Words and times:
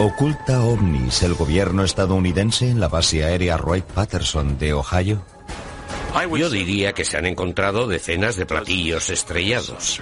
¿Oculta 0.00 0.62
ovnis 0.62 1.22
el 1.24 1.34
gobierno 1.34 1.84
estadounidense 1.84 2.70
en 2.70 2.80
la 2.80 2.88
base 2.88 3.22
aérea 3.22 3.58
Wright-Patterson 3.58 4.58
de 4.58 4.72
Ohio? 4.72 5.22
Yo 6.38 6.48
diría 6.48 6.94
que 6.94 7.04
se 7.04 7.18
han 7.18 7.26
encontrado 7.26 7.86
decenas 7.86 8.36
de 8.36 8.46
platillos 8.46 9.10
estrellados. 9.10 10.00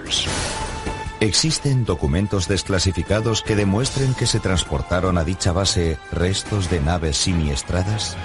¿Existen 1.19 1.85
documentos 1.85 2.47
desclasificados 2.47 3.43
que 3.43 3.57
demuestren 3.57 4.15
que 4.15 4.29
se 4.29 4.39
transportaron 4.39 5.19
a 5.19 5.25
dicha 5.25 5.51
base 5.51 5.99
restos 6.13 6.71
de 6.71 6.79
naves 6.79 7.17
siniestradas? 7.17 8.17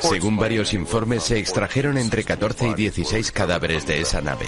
Según 0.00 0.36
varios 0.36 0.74
informes, 0.74 1.24
se 1.24 1.38
extrajeron 1.38 1.98
entre 1.98 2.24
14 2.24 2.68
y 2.68 2.74
16 2.74 3.32
cadáveres 3.32 3.86
de 3.86 4.00
esa 4.00 4.20
nave. 4.20 4.46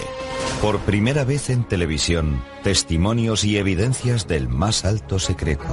Por 0.61 0.79
primera 0.79 1.23
vez 1.23 1.49
en 1.49 1.63
televisión, 1.63 2.43
testimonios 2.63 3.43
y 3.43 3.57
evidencias 3.57 4.27
del 4.27 4.47
más 4.47 4.85
alto 4.85 5.19
secreto. 5.19 5.65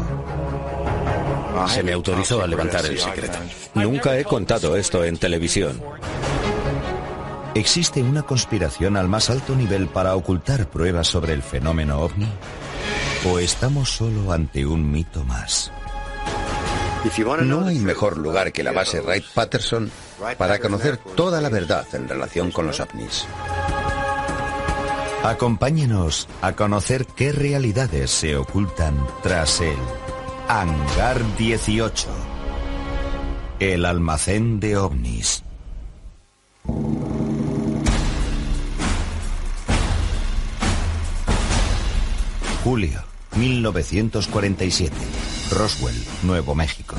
Se 1.66 1.82
me 1.82 1.92
autorizó 1.92 2.42
a 2.42 2.46
levantar 2.46 2.86
el 2.86 2.98
secreto. 2.98 3.38
Nunca 3.74 4.18
he 4.18 4.24
contado 4.24 4.76
esto 4.76 5.04
en 5.04 5.16
televisión. 5.16 5.82
¿Existe 7.54 8.02
una 8.02 8.22
conspiración 8.22 8.96
al 8.96 9.08
más 9.08 9.30
alto 9.30 9.56
nivel 9.56 9.88
para 9.88 10.14
ocultar 10.14 10.70
pruebas 10.70 11.08
sobre 11.08 11.32
el 11.32 11.42
fenómeno 11.42 12.00
ovni? 12.00 12.28
¿O 13.28 13.38
estamos 13.40 13.90
solo 13.90 14.32
ante 14.32 14.64
un 14.64 14.90
mito 14.90 15.24
más? 15.24 15.72
No 17.44 17.66
hay 17.66 17.78
mejor 17.78 18.18
lugar 18.18 18.52
que 18.52 18.62
la 18.62 18.72
base 18.72 19.00
Wright-Patterson 19.00 19.90
para 20.36 20.58
conocer 20.58 20.96
toda 20.96 21.40
la 21.40 21.48
verdad 21.48 21.86
en 21.92 22.08
relación 22.08 22.50
con 22.50 22.66
los 22.66 22.80
ovnis. 22.80 23.24
Acompáñenos 25.22 26.28
a 26.42 26.52
conocer 26.52 27.06
qué 27.06 27.32
realidades 27.32 28.10
se 28.10 28.36
ocultan 28.36 28.94
tras 29.22 29.60
el 29.60 29.76
Hangar 30.48 31.20
18. 31.36 32.08
El 33.60 33.84
almacén 33.84 34.60
de 34.60 34.76
ovnis. 34.76 35.42
Julio 42.64 43.02
1947. 43.36 45.37
Roswell, 45.50 45.96
Nuevo 46.22 46.54
México. 46.54 46.96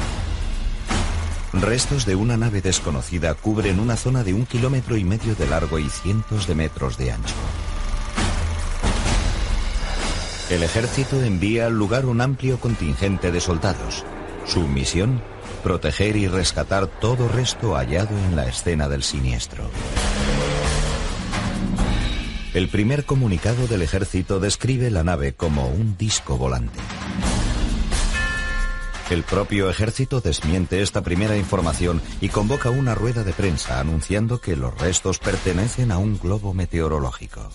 Restos 1.53 2.05
de 2.05 2.15
una 2.15 2.37
nave 2.37 2.61
desconocida 2.61 3.33
cubren 3.35 3.79
una 3.79 3.95
zona 3.95 4.23
de 4.23 4.33
un 4.33 4.45
kilómetro 4.45 4.97
y 4.97 5.03
medio 5.03 5.35
de 5.35 5.47
largo 5.47 5.77
y 5.79 5.89
cientos 5.89 6.47
de 6.47 6.55
metros 6.55 6.97
de 6.97 7.11
ancho. 7.11 7.35
El 10.49 10.63
ejército 10.63 11.21
envía 11.21 11.67
al 11.67 11.73
lugar 11.73 12.05
un 12.05 12.21
amplio 12.21 12.59
contingente 12.59 13.31
de 13.31 13.39
soldados. 13.39 14.03
Su 14.45 14.61
misión, 14.67 15.21
proteger 15.63 16.15
y 16.15 16.27
rescatar 16.27 16.87
todo 16.87 17.27
resto 17.27 17.75
hallado 17.75 18.17
en 18.17 18.35
la 18.35 18.47
escena 18.47 18.89
del 18.89 19.03
siniestro. 19.03 19.69
El 22.55 22.67
primer 22.67 23.05
comunicado 23.05 23.67
del 23.67 23.83
ejército 23.83 24.39
describe 24.39 24.89
la 24.89 25.03
nave 25.03 25.33
como 25.33 25.67
un 25.67 25.95
disco 25.97 26.35
volante. 26.35 26.79
El 29.09 29.23
propio 29.23 29.71
ejército 29.71 30.21
desmiente 30.21 30.83
esta 30.83 31.01
primera 31.01 31.35
información 31.35 31.99
y 32.21 32.29
convoca 32.29 32.69
una 32.69 32.93
rueda 32.93 33.23
de 33.23 33.33
prensa 33.33 33.79
anunciando 33.79 34.39
que 34.39 34.55
los 34.55 34.77
restos 34.79 35.17
pertenecen 35.17 35.91
a 35.91 35.97
un 35.97 36.19
globo 36.19 36.53
meteorológico. 36.53 37.49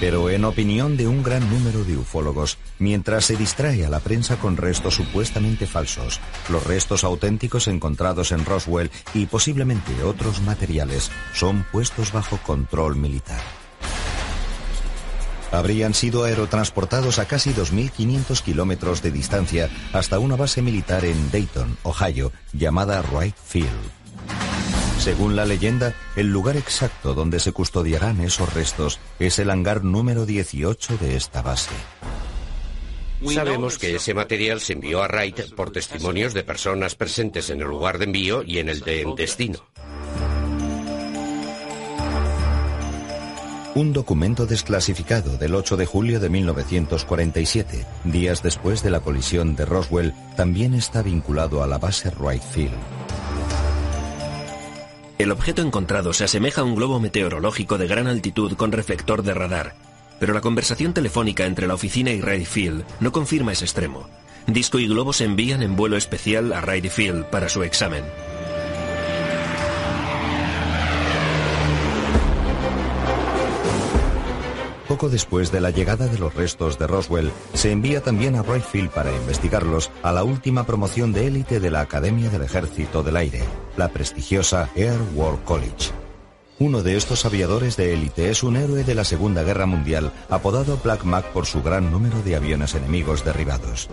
Pero 0.00 0.28
en 0.30 0.44
opinión 0.44 0.96
de 0.96 1.06
un 1.06 1.22
gran 1.22 1.48
número 1.50 1.84
de 1.84 1.98
ufólogos, 1.98 2.58
mientras 2.80 3.26
se 3.26 3.36
distrae 3.36 3.86
a 3.86 3.90
la 3.90 4.00
prensa 4.00 4.38
con 4.38 4.56
restos 4.56 4.94
supuestamente 4.94 5.68
falsos, 5.68 6.20
los 6.48 6.66
restos 6.66 7.04
auténticos 7.04 7.68
encontrados 7.68 8.32
en 8.32 8.44
Roswell 8.44 8.90
y 9.14 9.26
posiblemente 9.26 10.02
otros 10.02 10.40
materiales 10.40 11.12
son 11.32 11.64
puestos 11.70 12.12
bajo 12.12 12.38
control 12.38 12.96
militar. 12.96 13.59
Habrían 15.52 15.94
sido 15.94 16.24
aerotransportados 16.24 17.18
a 17.18 17.26
casi 17.26 17.52
2.500 17.52 18.42
kilómetros 18.42 19.02
de 19.02 19.10
distancia 19.10 19.68
hasta 19.92 20.18
una 20.18 20.36
base 20.36 20.62
militar 20.62 21.04
en 21.04 21.30
Dayton, 21.30 21.76
Ohio, 21.82 22.32
llamada 22.52 23.02
Wright 23.02 23.36
Field. 23.36 24.00
Según 25.00 25.34
la 25.34 25.46
leyenda, 25.46 25.94
el 26.14 26.26
lugar 26.26 26.56
exacto 26.56 27.14
donde 27.14 27.40
se 27.40 27.52
custodiarán 27.52 28.20
esos 28.20 28.52
restos 28.52 29.00
es 29.18 29.38
el 29.38 29.50
hangar 29.50 29.82
número 29.82 30.26
18 30.26 30.98
de 30.98 31.16
esta 31.16 31.40
base. 31.40 31.70
Sabemos 33.26 33.78
que 33.78 33.96
ese 33.96 34.14
material 34.14 34.60
se 34.60 34.74
envió 34.74 35.02
a 35.02 35.08
Wright 35.08 35.54
por 35.54 35.70
testimonios 35.70 36.32
de 36.32 36.42
personas 36.42 36.94
presentes 36.94 37.50
en 37.50 37.60
el 37.60 37.68
lugar 37.68 37.98
de 37.98 38.04
envío 38.04 38.42
y 38.42 38.58
en 38.58 38.68
el 38.68 38.80
de 38.80 39.06
destino. 39.16 39.66
Un 43.74 43.92
documento 43.92 44.46
desclasificado 44.46 45.38
del 45.38 45.54
8 45.54 45.76
de 45.76 45.86
julio 45.86 46.18
de 46.18 46.28
1947, 46.28 47.86
días 48.02 48.42
después 48.42 48.82
de 48.82 48.90
la 48.90 48.98
colisión 48.98 49.54
de 49.54 49.64
Roswell, 49.64 50.12
también 50.36 50.74
está 50.74 51.02
vinculado 51.02 51.62
a 51.62 51.68
la 51.68 51.78
base 51.78 52.10
Wright 52.10 52.42
Field. 52.42 52.74
El 55.18 55.30
objeto 55.30 55.62
encontrado 55.62 56.12
se 56.12 56.24
asemeja 56.24 56.62
a 56.62 56.64
un 56.64 56.74
globo 56.74 56.98
meteorológico 56.98 57.78
de 57.78 57.86
gran 57.86 58.08
altitud 58.08 58.54
con 58.54 58.72
reflector 58.72 59.22
de 59.22 59.34
radar, 59.34 59.76
pero 60.18 60.34
la 60.34 60.40
conversación 60.40 60.92
telefónica 60.92 61.46
entre 61.46 61.68
la 61.68 61.74
oficina 61.74 62.10
y 62.10 62.20
Wright 62.20 62.46
Field 62.46 62.84
no 62.98 63.12
confirma 63.12 63.52
ese 63.52 63.66
extremo. 63.66 64.08
Disco 64.48 64.80
y 64.80 64.88
globo 64.88 65.12
se 65.12 65.24
envían 65.24 65.62
en 65.62 65.76
vuelo 65.76 65.96
especial 65.96 66.52
a 66.52 66.60
Wright 66.60 66.88
Field 66.88 67.26
para 67.26 67.48
su 67.48 67.62
examen. 67.62 68.02
Poco 75.00 75.12
después 75.12 75.50
de 75.50 75.62
la 75.62 75.70
llegada 75.70 76.08
de 76.08 76.18
los 76.18 76.34
restos 76.34 76.78
de 76.78 76.86
Roswell, 76.86 77.32
se 77.54 77.72
envía 77.72 78.02
también 78.02 78.36
a 78.36 78.42
Wright 78.42 78.62
Field 78.62 78.90
para 78.90 79.10
investigarlos 79.10 79.90
a 80.02 80.12
la 80.12 80.24
última 80.24 80.66
promoción 80.66 81.14
de 81.14 81.26
élite 81.26 81.58
de 81.58 81.70
la 81.70 81.80
Academia 81.80 82.28
del 82.28 82.42
Ejército 82.42 83.02
del 83.02 83.16
Aire, 83.16 83.40
la 83.78 83.88
prestigiosa 83.88 84.68
Air 84.74 84.98
War 85.14 85.42
College. 85.46 85.92
Uno 86.58 86.82
de 86.82 86.98
estos 86.98 87.24
aviadores 87.24 87.78
de 87.78 87.94
élite 87.94 88.28
es 88.28 88.42
un 88.42 88.58
héroe 88.58 88.84
de 88.84 88.94
la 88.94 89.04
Segunda 89.04 89.42
Guerra 89.42 89.64
Mundial, 89.64 90.12
apodado 90.28 90.78
Black 90.84 91.04
Mac 91.04 91.24
por 91.28 91.46
su 91.46 91.62
gran 91.62 91.90
número 91.90 92.20
de 92.20 92.36
aviones 92.36 92.74
enemigos 92.74 93.24
derribados. 93.24 93.88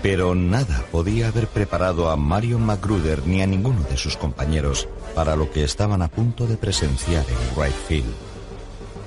Pero 0.00 0.34
nada 0.34 0.86
podía 0.90 1.28
haber 1.28 1.48
preparado 1.48 2.08
a 2.08 2.16
Marion 2.16 2.64
Magruder 2.64 3.26
ni 3.26 3.42
a 3.42 3.46
ninguno 3.46 3.82
de 3.82 3.98
sus 3.98 4.16
compañeros 4.16 4.88
para 5.14 5.36
lo 5.36 5.50
que 5.50 5.64
estaban 5.64 6.00
a 6.00 6.08
punto 6.08 6.46
de 6.46 6.56
presenciar 6.56 7.26
en 7.28 7.58
Wright 7.58 7.76
Field. 7.86 8.14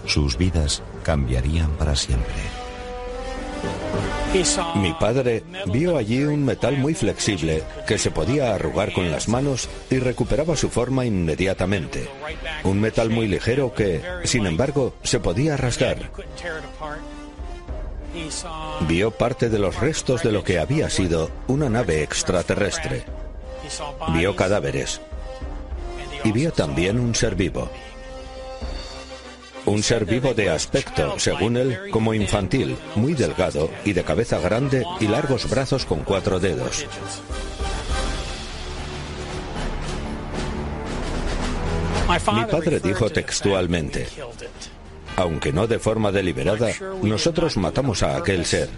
Sus 0.05 0.35
vidas 0.35 0.83
cambiarían 1.01 1.71
para 1.71 1.95
siempre. 1.95 2.61
Mi 4.75 4.93
padre 4.93 5.43
vio 5.65 5.97
allí 5.97 6.23
un 6.23 6.45
metal 6.45 6.77
muy 6.77 6.93
flexible 6.93 7.63
que 7.85 7.97
se 7.97 8.11
podía 8.11 8.55
arrugar 8.55 8.93
con 8.93 9.11
las 9.11 9.27
manos 9.27 9.67
y 9.89 9.99
recuperaba 9.99 10.55
su 10.55 10.69
forma 10.69 11.05
inmediatamente. 11.05 12.07
Un 12.63 12.79
metal 12.79 13.09
muy 13.09 13.27
ligero 13.27 13.73
que, 13.73 14.01
sin 14.23 14.45
embargo, 14.45 14.93
se 15.03 15.19
podía 15.19 15.57
rasgar. 15.57 16.09
Vio 18.87 19.11
parte 19.11 19.49
de 19.49 19.59
los 19.59 19.79
restos 19.79 20.23
de 20.23 20.31
lo 20.31 20.43
que 20.43 20.59
había 20.59 20.89
sido 20.89 21.29
una 21.47 21.69
nave 21.69 22.01
extraterrestre. 22.01 23.03
Vio 24.13 24.35
cadáveres. 24.35 25.01
Y 26.23 26.31
vio 26.31 26.53
también 26.53 26.99
un 26.99 27.15
ser 27.15 27.35
vivo. 27.35 27.69
Un 29.65 29.83
ser 29.83 30.05
vivo 30.05 30.33
de 30.33 30.49
aspecto, 30.49 31.19
según 31.19 31.55
él, 31.55 31.77
como 31.91 32.13
infantil, 32.13 32.77
muy 32.95 33.13
delgado 33.13 33.69
y 33.85 33.93
de 33.93 34.03
cabeza 34.03 34.39
grande 34.39 34.83
y 34.99 35.07
largos 35.07 35.49
brazos 35.49 35.85
con 35.85 36.03
cuatro 36.03 36.39
dedos. 36.39 36.85
Mi 42.33 42.43
padre 42.45 42.79
dijo 42.79 43.09
textualmente, 43.09 44.07
aunque 45.15 45.53
no 45.53 45.67
de 45.67 45.79
forma 45.79 46.11
deliberada, 46.11 46.69
nosotros 47.01 47.55
matamos 47.57 48.03
a 48.03 48.17
aquel 48.17 48.45
ser. 48.45 48.69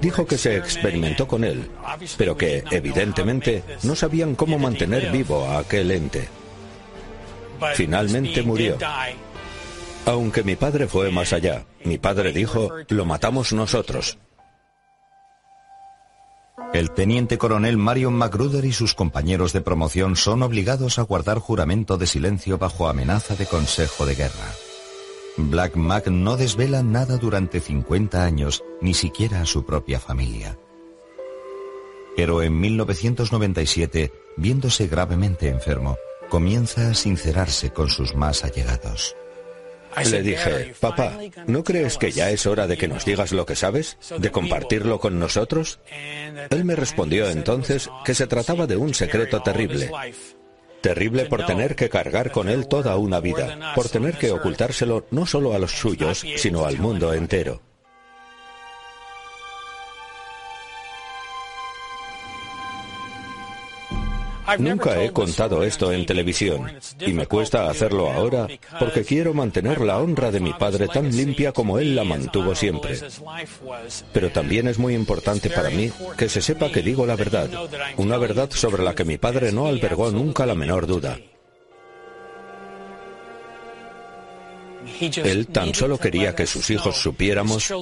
Dijo 0.00 0.26
que 0.26 0.38
se 0.38 0.56
experimentó 0.56 1.26
con 1.26 1.44
él, 1.44 1.68
pero 2.16 2.36
que, 2.36 2.62
evidentemente, 2.70 3.62
no 3.82 3.94
sabían 3.94 4.34
cómo 4.34 4.58
mantener 4.58 5.10
vivo 5.10 5.44
a 5.44 5.58
aquel 5.58 5.90
ente. 5.90 6.28
Finalmente 7.74 8.42
murió. 8.42 8.78
Aunque 10.06 10.44
mi 10.44 10.54
padre 10.54 10.86
fue 10.86 11.10
más 11.10 11.32
allá. 11.32 11.66
Mi 11.84 11.98
padre 11.98 12.32
dijo, 12.32 12.70
lo 12.88 13.04
matamos 13.04 13.52
nosotros. 13.52 14.18
El 16.72 16.92
teniente 16.92 17.38
coronel 17.38 17.76
Marion 17.76 18.14
Magruder 18.14 18.64
y 18.64 18.72
sus 18.72 18.94
compañeros 18.94 19.52
de 19.52 19.60
promoción 19.60 20.14
son 20.14 20.42
obligados 20.42 20.98
a 20.98 21.02
guardar 21.02 21.38
juramento 21.38 21.98
de 21.98 22.06
silencio 22.06 22.56
bajo 22.56 22.88
amenaza 22.88 23.34
de 23.34 23.46
consejo 23.46 24.06
de 24.06 24.14
guerra. 24.14 24.52
Black 25.38 25.74
Mac 25.74 26.06
no 26.06 26.36
desvela 26.36 26.82
nada 26.82 27.18
durante 27.18 27.60
50 27.60 28.24
años, 28.24 28.62
ni 28.80 28.94
siquiera 28.94 29.42
a 29.42 29.46
su 29.46 29.66
propia 29.66 29.98
familia. 29.98 30.56
Pero 32.16 32.42
en 32.42 32.58
1997, 32.60 34.12
viéndose 34.36 34.86
gravemente 34.86 35.48
enfermo, 35.48 35.98
comienza 36.30 36.88
a 36.90 36.94
sincerarse 36.94 37.70
con 37.70 37.90
sus 37.90 38.14
más 38.14 38.44
allegados. 38.44 39.16
Le 40.04 40.22
dije, 40.22 40.74
papá, 40.78 41.18
¿no 41.46 41.64
crees 41.64 41.96
que 41.96 42.12
ya 42.12 42.30
es 42.30 42.46
hora 42.46 42.66
de 42.66 42.76
que 42.76 42.88
nos 42.88 43.04
digas 43.04 43.32
lo 43.32 43.46
que 43.46 43.56
sabes? 43.56 43.96
¿De 44.18 44.30
compartirlo 44.30 45.00
con 45.00 45.18
nosotros? 45.18 45.80
Él 46.50 46.64
me 46.64 46.76
respondió 46.76 47.28
entonces 47.28 47.88
que 48.04 48.14
se 48.14 48.26
trataba 48.26 48.66
de 48.66 48.76
un 48.76 48.94
secreto 48.94 49.42
terrible. 49.42 49.90
Terrible 50.80 51.24
por 51.24 51.46
tener 51.46 51.74
que 51.74 51.88
cargar 51.88 52.30
con 52.30 52.48
él 52.48 52.68
toda 52.68 52.96
una 52.96 53.20
vida, 53.20 53.72
por 53.74 53.88
tener 53.88 54.18
que 54.18 54.30
ocultárselo 54.30 55.06
no 55.10 55.26
solo 55.26 55.54
a 55.54 55.58
los 55.58 55.72
suyos, 55.72 56.24
sino 56.36 56.66
al 56.66 56.78
mundo 56.78 57.12
entero. 57.12 57.65
Nunca 64.58 65.02
he 65.02 65.12
contado 65.12 65.64
esto 65.64 65.92
en 65.92 66.06
televisión 66.06 66.72
y 67.00 67.12
me 67.12 67.26
cuesta 67.26 67.68
hacerlo 67.68 68.10
ahora 68.10 68.46
porque 68.78 69.04
quiero 69.04 69.34
mantener 69.34 69.80
la 69.80 69.98
honra 69.98 70.30
de 70.30 70.40
mi 70.40 70.52
padre 70.52 70.88
tan 70.88 71.14
limpia 71.14 71.52
como 71.52 71.78
él 71.78 71.94
la 71.94 72.04
mantuvo 72.04 72.54
siempre. 72.54 72.98
Pero 74.12 74.30
también 74.30 74.68
es 74.68 74.78
muy 74.78 74.94
importante 74.94 75.50
para 75.50 75.70
mí 75.70 75.90
que 76.16 76.28
se 76.28 76.40
sepa 76.40 76.70
que 76.70 76.82
digo 76.82 77.06
la 77.06 77.16
verdad, 77.16 77.48
una 77.96 78.18
verdad 78.18 78.50
sobre 78.50 78.82
la 78.82 78.94
que 78.94 79.04
mi 79.04 79.18
padre 79.18 79.52
no 79.52 79.66
albergó 79.66 80.10
nunca 80.10 80.46
la 80.46 80.54
menor 80.54 80.86
duda. 80.86 81.18
Él 85.00 85.48
tan 85.48 85.74
solo 85.74 85.98
quería 85.98 86.34
que 86.34 86.46
sus 86.46 86.70
hijos 86.70 86.96
supiéramos 86.96 87.72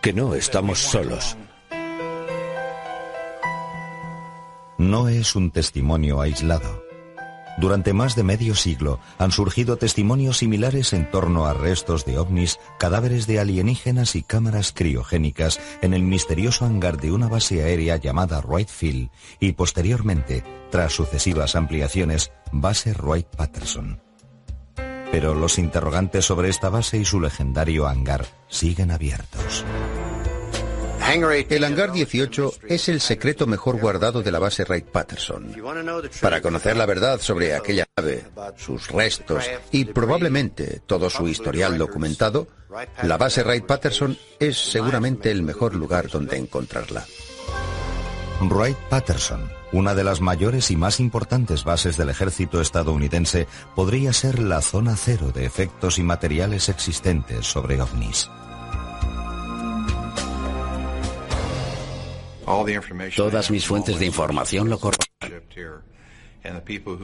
que 0.00 0.12
no 0.12 0.34
estamos 0.34 0.78
solos. 0.78 1.36
No 4.78 5.08
es 5.08 5.36
un 5.36 5.50
testimonio 5.50 6.20
aislado. 6.20 6.88
Durante 7.58 7.92
más 7.92 8.14
de 8.14 8.22
medio 8.22 8.54
siglo 8.54 9.00
han 9.18 9.32
surgido 9.32 9.76
testimonios 9.76 10.38
similares 10.38 10.92
en 10.92 11.10
torno 11.10 11.46
a 11.46 11.54
restos 11.54 12.04
de 12.04 12.16
ovnis, 12.16 12.60
cadáveres 12.78 13.26
de 13.26 13.40
alienígenas 13.40 14.14
y 14.14 14.22
cámaras 14.22 14.72
criogénicas 14.72 15.58
en 15.82 15.92
el 15.92 16.02
misterioso 16.02 16.64
hangar 16.66 16.98
de 16.98 17.10
una 17.10 17.28
base 17.28 17.64
aérea 17.64 17.96
llamada 17.96 18.40
Wright 18.40 18.68
Field 18.68 19.10
y 19.40 19.52
posteriormente, 19.52 20.44
tras 20.70 20.92
sucesivas 20.92 21.56
ampliaciones, 21.56 22.30
base 22.52 22.92
Wright 22.92 23.26
Patterson. 23.26 24.00
Pero 25.10 25.34
los 25.34 25.58
interrogantes 25.58 26.26
sobre 26.26 26.50
esta 26.50 26.68
base 26.68 26.98
y 26.98 27.04
su 27.04 27.20
legendario 27.20 27.88
hangar 27.88 28.26
siguen 28.46 28.92
abiertos. 28.92 29.64
El 31.10 31.64
hangar 31.64 31.90
18 31.90 32.52
es 32.68 32.88
el 32.90 33.00
secreto 33.00 33.46
mejor 33.46 33.80
guardado 33.80 34.22
de 34.22 34.30
la 34.30 34.38
base 34.38 34.64
Wright-Patterson. 34.64 35.54
Para 36.20 36.42
conocer 36.42 36.76
la 36.76 36.84
verdad 36.84 37.18
sobre 37.20 37.54
aquella 37.54 37.86
nave, 37.96 38.26
sus 38.56 38.88
restos 38.88 39.44
y 39.72 39.86
probablemente 39.86 40.82
todo 40.86 41.08
su 41.08 41.26
historial 41.26 41.78
documentado, 41.78 42.46
la 43.02 43.16
base 43.16 43.42
Wright-Patterson 43.42 44.18
es 44.38 44.58
seguramente 44.58 45.30
el 45.30 45.42
mejor 45.42 45.74
lugar 45.74 46.08
donde 46.08 46.36
encontrarla. 46.36 47.06
Wright-Patterson, 48.42 49.50
una 49.72 49.94
de 49.94 50.04
las 50.04 50.20
mayores 50.20 50.70
y 50.70 50.76
más 50.76 51.00
importantes 51.00 51.64
bases 51.64 51.96
del 51.96 52.10
ejército 52.10 52.60
estadounidense, 52.60 53.46
podría 53.74 54.12
ser 54.12 54.38
la 54.38 54.60
zona 54.60 54.94
cero 54.94 55.32
de 55.34 55.46
efectos 55.46 55.98
y 55.98 56.02
materiales 56.02 56.68
existentes 56.68 57.46
sobre 57.46 57.80
ovnis. 57.80 58.28
Todas 63.16 63.50
mis 63.50 63.66
fuentes 63.66 63.98
de 63.98 64.06
información 64.06 64.68
lo 64.68 64.78
corroboran. 64.78 65.42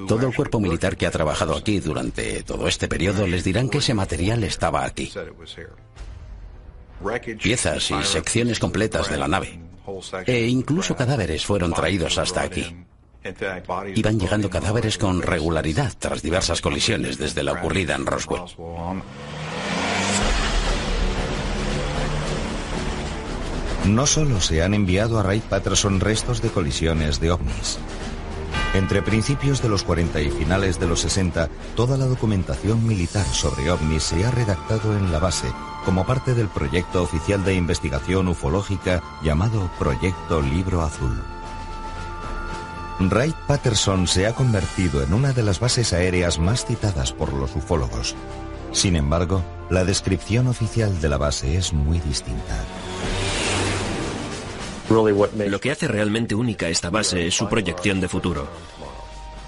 Todo 0.07 0.27
el 0.27 0.35
cuerpo 0.35 0.61
militar 0.61 0.97
que 0.97 1.07
ha 1.07 1.11
trabajado 1.11 1.57
aquí 1.57 1.81
durante 1.81 2.43
todo 2.43 2.69
este 2.69 2.89
periodo 2.89 3.27
les 3.27 3.45
dirán 3.45 3.69
que 3.69 3.79
ese 3.79 3.95
material 3.95 4.45
estaba 4.45 4.85
aquí. 4.85 5.13
Piezas 7.43 7.91
y 7.91 8.03
secciones 8.05 8.59
completas 8.59 9.11
de 9.11 9.19
la 9.19 9.29
nave. 9.29 9.59
E 10.27 10.47
incluso 10.47 10.97
cadáveres 10.97 11.45
fueron 11.45 11.73
traídos 11.73 12.17
hasta 12.17 12.43
aquí. 12.43 12.75
Iban 13.95 14.19
llegando 14.19 14.51
cadáveres 14.51 14.99
con 14.99 15.23
regularidad 15.23 15.93
tras 15.99 16.23
diversas 16.23 16.61
colisiones 16.61 17.19
desde 17.19 17.43
la 17.43 17.53
ocurrida 17.53 17.95
en 17.95 18.07
Roswell. 18.07 18.43
No 23.87 24.07
solo 24.07 24.41
se 24.41 24.63
han 24.63 24.73
enviado 24.73 25.19
a 25.19 25.23
Wright 25.23 25.45
Patterson 25.45 26.01
restos 26.01 26.41
de 26.41 26.49
colisiones 26.49 27.21
de 27.21 27.31
ovnis. 27.31 27.79
Entre 28.73 29.03
principios 29.03 29.63
de 29.63 29.69
los 29.69 29.83
40 29.83 30.21
y 30.23 30.31
finales 30.31 30.81
de 30.81 30.87
los 30.87 31.01
60, 31.01 31.49
toda 31.77 31.99
la 31.99 32.07
documentación 32.07 32.87
militar 32.87 33.27
sobre 33.27 33.71
ovnis 33.71 34.03
se 34.03 34.25
ha 34.25 34.31
redactado 34.31 34.97
en 34.97 35.13
la 35.13 35.19
base 35.19 35.49
como 35.85 36.07
parte 36.07 36.35
del 36.35 36.49
proyecto 36.49 37.03
oficial 37.03 37.45
de 37.45 37.55
investigación 37.55 38.27
ufológica 38.29 39.03
llamado 39.23 39.71
Proyecto 39.79 40.41
Libro 40.41 40.83
Azul. 40.83 41.23
Wright 43.01 43.37
Patterson 43.47 44.07
se 44.07 44.27
ha 44.27 44.35
convertido 44.35 45.03
en 45.03 45.13
una 45.13 45.33
de 45.33 45.43
las 45.43 45.61
bases 45.61 45.93
aéreas 45.93 46.39
más 46.39 46.65
citadas 46.65 47.13
por 47.13 47.33
los 47.35 47.55
ufólogos. 47.55 48.15
Sin 48.73 48.97
embargo, 48.97 49.45
la 49.69 49.85
descripción 49.85 50.47
oficial 50.47 51.01
de 51.01 51.09
la 51.09 51.19
base 51.19 51.57
es 51.57 51.73
muy 51.73 52.01
distinta. 52.01 52.65
Lo 54.89 55.61
que 55.61 55.71
hace 55.71 55.89
realmente 55.89 56.35
única 56.35 56.69
esta 56.69 56.91
base 56.91 57.27
es 57.27 57.35
su 57.35 57.49
proyección 57.49 58.01
de 58.01 58.09
futuro. 58.09 58.49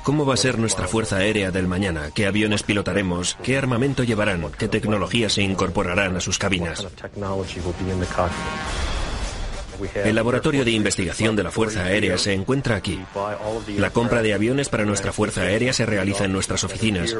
¿Cómo 0.02 0.24
va 0.24 0.34
a 0.34 0.36
ser 0.36 0.58
nuestra 0.58 0.86
Fuerza 0.86 1.16
Aérea 1.16 1.50
del 1.50 1.66
mañana? 1.66 2.10
¿Qué 2.14 2.26
aviones 2.26 2.62
pilotaremos? 2.62 3.36
¿Qué 3.42 3.58
armamento 3.58 4.04
llevarán? 4.04 4.52
¿Qué 4.56 4.68
tecnologías 4.68 5.32
se 5.32 5.42
incorporarán 5.42 6.16
a 6.16 6.20
sus 6.20 6.38
cabinas? 6.38 6.86
El 9.94 10.14
laboratorio 10.14 10.64
de 10.64 10.70
investigación 10.70 11.36
de 11.36 11.42
la 11.42 11.50
Fuerza 11.50 11.82
Aérea 11.82 12.16
se 12.18 12.32
encuentra 12.32 12.76
aquí. 12.76 12.98
La 13.76 13.90
compra 13.90 14.22
de 14.22 14.32
aviones 14.32 14.68
para 14.68 14.84
nuestra 14.84 15.12
Fuerza 15.12 15.42
Aérea 15.42 15.72
se 15.72 15.84
realiza 15.84 16.24
en 16.24 16.32
nuestras 16.32 16.64
oficinas. 16.64 17.14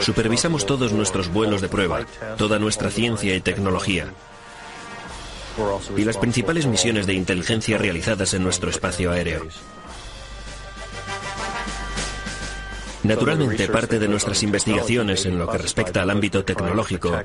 Supervisamos 0.00 0.66
todos 0.66 0.92
nuestros 0.92 1.32
vuelos 1.32 1.60
de 1.62 1.68
prueba, 1.68 2.04
toda 2.36 2.58
nuestra 2.58 2.90
ciencia 2.90 3.34
y 3.34 3.40
tecnología 3.40 4.12
y 5.96 6.04
las 6.04 6.16
principales 6.16 6.66
misiones 6.66 7.06
de 7.06 7.14
inteligencia 7.14 7.78
realizadas 7.78 8.34
en 8.34 8.42
nuestro 8.42 8.70
espacio 8.70 9.12
aéreo. 9.12 9.46
Naturalmente, 13.02 13.68
parte 13.68 13.98
de 13.98 14.08
nuestras 14.08 14.42
investigaciones 14.42 15.24
en 15.26 15.38
lo 15.38 15.48
que 15.48 15.58
respecta 15.58 16.02
al 16.02 16.10
ámbito 16.10 16.44
tecnológico 16.44 17.18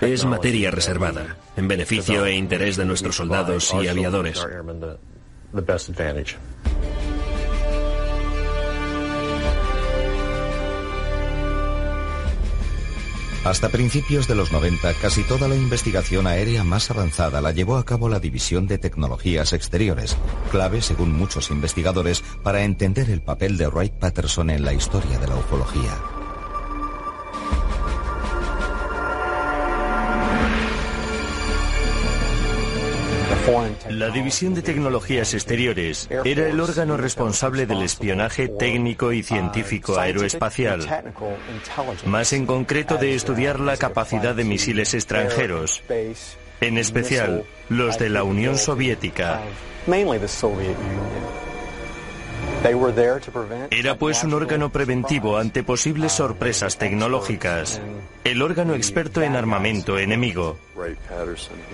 es 0.00 0.24
materia 0.24 0.70
reservada, 0.70 1.36
en 1.56 1.68
beneficio 1.68 2.26
e 2.26 2.34
interés 2.34 2.76
de 2.76 2.84
nuestros 2.84 3.16
soldados 3.16 3.74
y 3.80 3.88
aviadores. 3.88 4.44
Hasta 13.48 13.70
principios 13.70 14.28
de 14.28 14.34
los 14.34 14.52
90, 14.52 14.92
casi 15.00 15.24
toda 15.24 15.48
la 15.48 15.56
investigación 15.56 16.26
aérea 16.26 16.64
más 16.64 16.90
avanzada 16.90 17.40
la 17.40 17.50
llevó 17.50 17.78
a 17.78 17.84
cabo 17.86 18.10
la 18.10 18.20
División 18.20 18.66
de 18.66 18.76
Tecnologías 18.76 19.54
Exteriores, 19.54 20.18
clave, 20.50 20.82
según 20.82 21.14
muchos 21.14 21.50
investigadores, 21.50 22.22
para 22.42 22.64
entender 22.64 23.08
el 23.08 23.22
papel 23.22 23.56
de 23.56 23.68
Wright 23.68 23.94
Patterson 23.94 24.50
en 24.50 24.66
la 24.66 24.74
historia 24.74 25.18
de 25.18 25.28
la 25.28 25.36
ufología. 25.36 26.17
La 33.88 34.10
División 34.10 34.54
de 34.54 34.62
Tecnologías 34.62 35.32
Exteriores 35.32 36.08
era 36.24 36.48
el 36.48 36.60
órgano 36.60 36.96
responsable 36.96 37.66
del 37.66 37.82
espionaje 37.82 38.48
técnico 38.48 39.12
y 39.12 39.22
científico 39.22 39.98
aeroespacial, 39.98 40.86
más 42.04 42.32
en 42.32 42.46
concreto 42.46 42.96
de 42.96 43.14
estudiar 43.14 43.60
la 43.60 43.76
capacidad 43.76 44.34
de 44.34 44.44
misiles 44.44 44.92
extranjeros, 44.94 45.82
en 46.60 46.78
especial 46.78 47.44
los 47.68 47.98
de 47.98 48.10
la 48.10 48.22
Unión 48.22 48.58
Soviética. 48.58 49.40
Era 53.70 53.96
pues 53.96 54.24
un 54.24 54.34
órgano 54.34 54.70
preventivo 54.70 55.38
ante 55.38 55.62
posibles 55.62 56.12
sorpresas 56.12 56.76
tecnológicas, 56.78 57.80
el 58.24 58.42
órgano 58.42 58.74
experto 58.74 59.22
en 59.22 59.36
armamento 59.36 59.98
enemigo. 59.98 60.58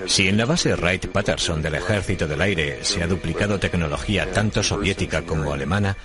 Si 0.06 0.28
en 0.28 0.36
la 0.36 0.44
base 0.44 0.74
Wright-Patterson 0.74 1.62
del 1.62 1.76
Ejército 1.76 2.26
del 2.26 2.40
Aire 2.40 2.84
se 2.84 3.02
ha 3.02 3.06
duplicado 3.06 3.58
tecnología 3.58 4.30
tanto 4.32 4.62
soviética 4.62 5.22
como 5.22 5.52
alemana, 5.52 5.96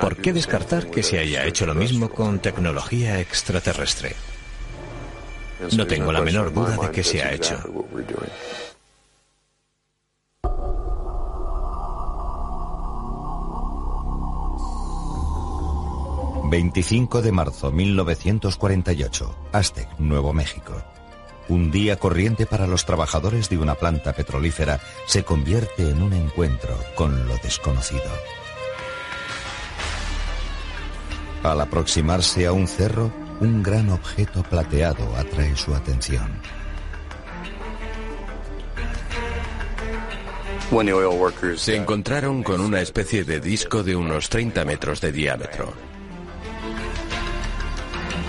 ¿Por 0.00 0.16
qué 0.16 0.32
descartar 0.32 0.90
que 0.90 1.02
se 1.02 1.18
haya 1.18 1.44
hecho 1.44 1.64
lo 1.64 1.74
mismo 1.74 2.10
con 2.10 2.40
tecnología 2.40 3.20
extraterrestre? 3.20 4.16
No 5.76 5.86
tengo 5.86 6.10
la 6.10 6.20
menor 6.20 6.52
duda 6.52 6.76
de 6.76 6.90
que 6.90 7.04
se 7.04 7.22
ha 7.22 7.32
hecho. 7.32 7.56
25 16.50 17.22
de 17.22 17.30
marzo 17.30 17.70
1948, 17.70 19.36
Aztec, 19.52 19.88
Nuevo 20.00 20.32
México. 20.32 20.82
Un 21.48 21.70
día 21.70 21.96
corriente 21.96 22.44
para 22.44 22.66
los 22.66 22.84
trabajadores 22.84 23.48
de 23.48 23.56
una 23.56 23.76
planta 23.76 24.12
petrolífera 24.12 24.80
se 25.06 25.22
convierte 25.22 25.88
en 25.88 26.02
un 26.02 26.12
encuentro 26.12 26.76
con 26.96 27.28
lo 27.28 27.36
desconocido. 27.36 28.10
Al 31.44 31.60
aproximarse 31.60 32.46
a 32.46 32.52
un 32.52 32.66
cerro, 32.66 33.12
un 33.38 33.62
gran 33.62 33.88
objeto 33.90 34.42
plateado 34.42 35.14
atrae 35.16 35.56
su 35.56 35.72
atención. 35.72 36.32
Se 41.56 41.76
encontraron 41.76 42.42
con 42.42 42.60
una 42.60 42.80
especie 42.80 43.22
de 43.22 43.38
disco 43.38 43.84
de 43.84 43.94
unos 43.94 44.28
30 44.28 44.64
metros 44.64 45.00
de 45.00 45.12
diámetro. 45.12 45.89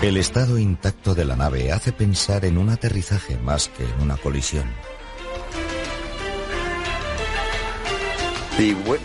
El 0.02 0.16
estado 0.16 0.58
intacto 0.58 1.14
de 1.14 1.24
la 1.24 1.36
nave 1.36 1.70
hace 1.70 1.92
pensar 1.92 2.44
en 2.44 2.58
un 2.58 2.70
aterrizaje 2.70 3.38
más 3.38 3.68
que 3.68 3.84
en 3.84 4.02
una 4.02 4.16
colisión. 4.16 4.68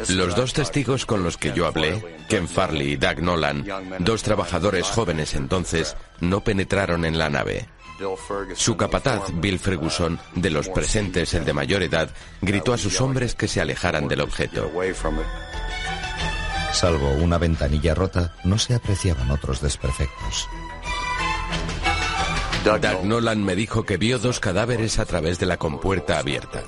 Los 0.10 0.36
dos 0.36 0.54
testigos 0.54 1.06
con 1.06 1.22
los 1.24 1.38
que 1.38 1.54
yo 1.54 1.68
hablé, 1.68 2.18
Ken 2.28 2.48
Farley 2.48 2.94
y 2.94 2.96
Doug 2.98 3.22
Nolan, 3.22 3.64
dos 4.00 4.24
trabajadores 4.24 4.88
jóvenes 4.88 5.36
entonces, 5.36 5.96
no 6.20 6.44
penetraron 6.44 7.06
en 7.06 7.20
la 7.20 7.30
nave. 7.30 7.70
Su 8.56 8.76
capataz, 8.76 9.22
Bill 9.34 9.60
Ferguson, 9.60 10.20
de 10.34 10.50
los 10.50 10.68
presentes 10.68 11.36
el 11.36 11.46
de 11.46 11.54
mayor 11.54 11.84
edad, 11.84 12.10
gritó 12.42 12.74
a 12.74 12.78
sus 12.78 13.00
hombres 13.02 13.36
que 13.36 13.48
se 13.48 13.62
alejaran 13.62 14.08
del 14.08 14.22
objeto. 14.22 14.72
Salvo 16.74 17.12
una 17.12 17.38
ventanilla 17.38 17.94
rota, 17.94 18.36
no 18.44 18.58
se 18.58 18.74
apreciaban 18.74 19.30
otros 19.30 19.62
desperfectos. 19.62 20.48
Doug 22.64 23.06
Nolan 23.06 23.44
me 23.44 23.56
dijo 23.56 23.84
que 23.84 23.98
vio 23.98 24.20
dos 24.20 24.40
cadáveres 24.40 25.00
a 25.00 25.06
través 25.06 25.40
de 25.40 25.46
la 25.46 25.58
compuerta 25.58 26.20
abierta. 26.20 26.64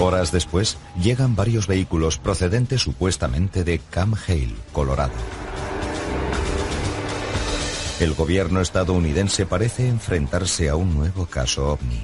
Horas 0.00 0.30
después, 0.30 0.78
llegan 1.00 1.34
varios 1.34 1.66
vehículos 1.66 2.18
procedentes 2.18 2.82
supuestamente 2.82 3.64
de 3.64 3.80
Camp 3.90 4.16
Colorado. 4.72 5.12
El 7.98 8.14
gobierno 8.14 8.60
estadounidense 8.60 9.44
parece 9.44 9.88
enfrentarse 9.88 10.68
a 10.68 10.76
un 10.76 10.94
nuevo 10.94 11.26
caso 11.26 11.72
ovni. 11.72 12.00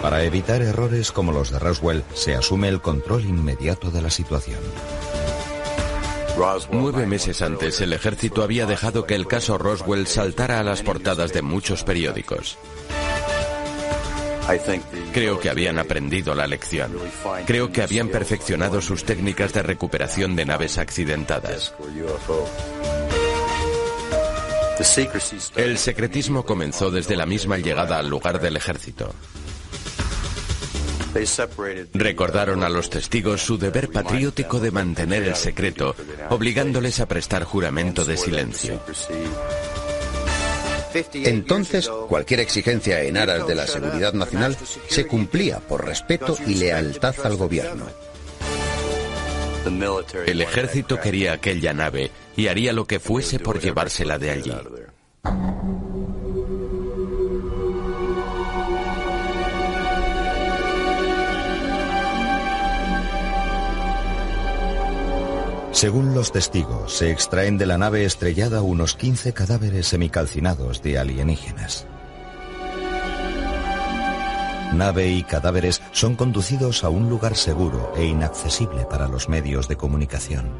Para 0.00 0.22
evitar 0.22 0.62
errores 0.62 1.10
como 1.10 1.32
los 1.32 1.50
de 1.50 1.58
Roswell, 1.58 2.04
se 2.14 2.36
asume 2.36 2.68
el 2.68 2.80
control 2.80 3.24
inmediato 3.24 3.90
de 3.90 4.00
la 4.00 4.10
situación. 4.10 4.60
Nueve 6.70 7.06
meses 7.06 7.42
antes, 7.42 7.80
el 7.80 7.92
ejército 7.92 8.42
había 8.42 8.64
dejado 8.66 9.06
que 9.06 9.14
el 9.14 9.26
caso 9.26 9.58
Roswell 9.58 10.06
saltara 10.06 10.60
a 10.60 10.62
las 10.62 10.82
portadas 10.82 11.32
de 11.32 11.42
muchos 11.42 11.82
periódicos. 11.82 12.58
Creo 15.12 15.40
que 15.40 15.50
habían 15.50 15.78
aprendido 15.78 16.34
la 16.34 16.46
lección. 16.46 16.92
Creo 17.46 17.70
que 17.72 17.82
habían 17.82 18.08
perfeccionado 18.08 18.80
sus 18.80 19.04
técnicas 19.04 19.52
de 19.52 19.62
recuperación 19.62 20.36
de 20.36 20.46
naves 20.46 20.78
accidentadas. 20.78 21.74
El 25.56 25.76
secretismo 25.76 26.44
comenzó 26.44 26.90
desde 26.90 27.16
la 27.16 27.26
misma 27.26 27.58
llegada 27.58 27.98
al 27.98 28.08
lugar 28.08 28.40
del 28.40 28.56
ejército. 28.56 29.12
Recordaron 31.94 32.62
a 32.62 32.68
los 32.68 32.90
testigos 32.90 33.42
su 33.42 33.58
deber 33.58 33.90
patriótico 33.90 34.60
de 34.60 34.70
mantener 34.70 35.24
el 35.24 35.34
secreto, 35.34 35.94
obligándoles 36.30 37.00
a 37.00 37.06
prestar 37.06 37.44
juramento 37.44 38.04
de 38.04 38.16
silencio. 38.16 38.80
Entonces, 41.14 41.88
cualquier 42.08 42.40
exigencia 42.40 43.02
en 43.02 43.16
aras 43.16 43.46
de 43.46 43.54
la 43.54 43.66
seguridad 43.66 44.12
nacional 44.12 44.56
se 44.88 45.06
cumplía 45.06 45.60
por 45.60 45.84
respeto 45.84 46.36
y 46.46 46.54
lealtad 46.54 47.14
al 47.24 47.36
gobierno. 47.36 47.86
El 50.26 50.40
ejército 50.40 51.00
quería 51.00 51.34
aquella 51.34 51.72
nave 51.74 52.10
y 52.36 52.48
haría 52.48 52.72
lo 52.72 52.86
que 52.86 53.00
fuese 53.00 53.38
por 53.38 53.60
llevársela 53.60 54.18
de 54.18 54.30
allí. 54.30 54.52
Según 65.78 66.12
los 66.12 66.32
testigos, 66.32 66.92
se 66.92 67.12
extraen 67.12 67.56
de 67.56 67.64
la 67.64 67.78
nave 67.78 68.04
estrellada 68.04 68.62
unos 68.62 68.96
15 68.96 69.32
cadáveres 69.32 69.86
semicalcinados 69.86 70.82
de 70.82 70.98
alienígenas. 70.98 71.86
Nave 74.74 75.10
y 75.10 75.22
cadáveres 75.22 75.80
son 75.92 76.16
conducidos 76.16 76.82
a 76.82 76.88
un 76.88 77.08
lugar 77.08 77.36
seguro 77.36 77.92
e 77.96 78.04
inaccesible 78.04 78.86
para 78.90 79.06
los 79.06 79.28
medios 79.28 79.68
de 79.68 79.76
comunicación. 79.76 80.50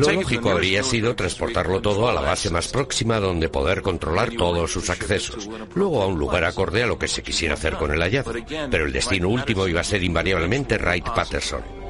Lo 0.00 0.12
lógico 0.12 0.50
habría 0.50 0.82
sido 0.82 1.14
transportarlo 1.14 1.82
todo 1.82 2.08
a 2.08 2.12
la 2.12 2.22
base 2.22 2.48
más 2.48 2.68
próxima 2.68 3.20
donde 3.20 3.48
poder 3.48 3.82
controlar 3.82 4.30
todos 4.30 4.72
sus 4.72 4.88
accesos, 4.88 5.48
luego 5.74 6.02
a 6.02 6.06
un 6.06 6.18
lugar 6.18 6.44
acorde 6.44 6.82
a 6.82 6.86
lo 6.86 6.98
que 6.98 7.08
se 7.08 7.22
quisiera 7.22 7.54
hacer 7.54 7.74
con 7.74 7.90
el 7.90 8.00
hallazgo, 8.00 8.32
pero 8.70 8.86
el 8.86 8.92
destino 8.92 9.28
último 9.28 9.68
iba 9.68 9.82
a 9.82 9.84
ser 9.84 10.02
invariablemente 10.02 10.78
Wright-Patterson. 10.78 11.80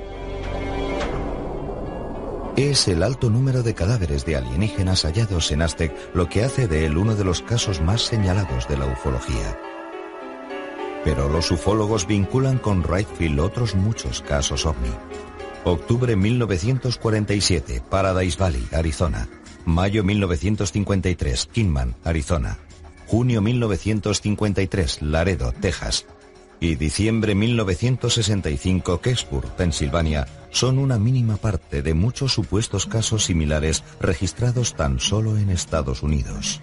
Es 2.56 2.88
el 2.88 3.02
alto 3.02 3.30
número 3.30 3.62
de 3.62 3.74
cadáveres 3.74 4.26
de 4.26 4.36
alienígenas 4.36 5.04
hallados 5.04 5.52
en 5.52 5.62
Aztec 5.62 5.94
lo 6.12 6.28
que 6.28 6.42
hace 6.42 6.66
de 6.66 6.84
él 6.86 6.98
uno 6.98 7.14
de 7.14 7.24
los 7.24 7.42
casos 7.42 7.80
más 7.80 8.02
señalados 8.02 8.68
de 8.68 8.76
la 8.76 8.86
ufología. 8.86 9.58
Pero 11.04 11.28
los 11.28 11.50
ufólogos 11.50 12.06
vinculan 12.06 12.58
con 12.58 12.82
Wrightfield 12.82 13.40
otros 13.40 13.74
muchos 13.74 14.20
casos 14.20 14.66
ovni. 14.66 14.90
Octubre 15.64 16.16
1947, 16.16 17.82
Paradise 17.90 18.38
Valley, 18.38 18.66
Arizona. 18.72 19.28
Mayo 19.66 20.02
1953, 20.02 21.50
Kingman, 21.52 21.94
Arizona. 22.02 22.58
Junio 23.06 23.42
1953, 23.42 25.02
Laredo, 25.02 25.52
Texas. 25.52 26.06
Y 26.60 26.76
diciembre 26.76 27.34
1965, 27.34 29.02
Kecksburg, 29.02 29.54
Pensilvania, 29.56 30.26
son 30.50 30.78
una 30.78 30.98
mínima 30.98 31.36
parte 31.36 31.82
de 31.82 31.92
muchos 31.92 32.32
supuestos 32.32 32.86
casos 32.86 33.24
similares 33.24 33.84
registrados 34.00 34.74
tan 34.74 34.98
solo 34.98 35.36
en 35.36 35.50
Estados 35.50 36.02
Unidos. 36.02 36.62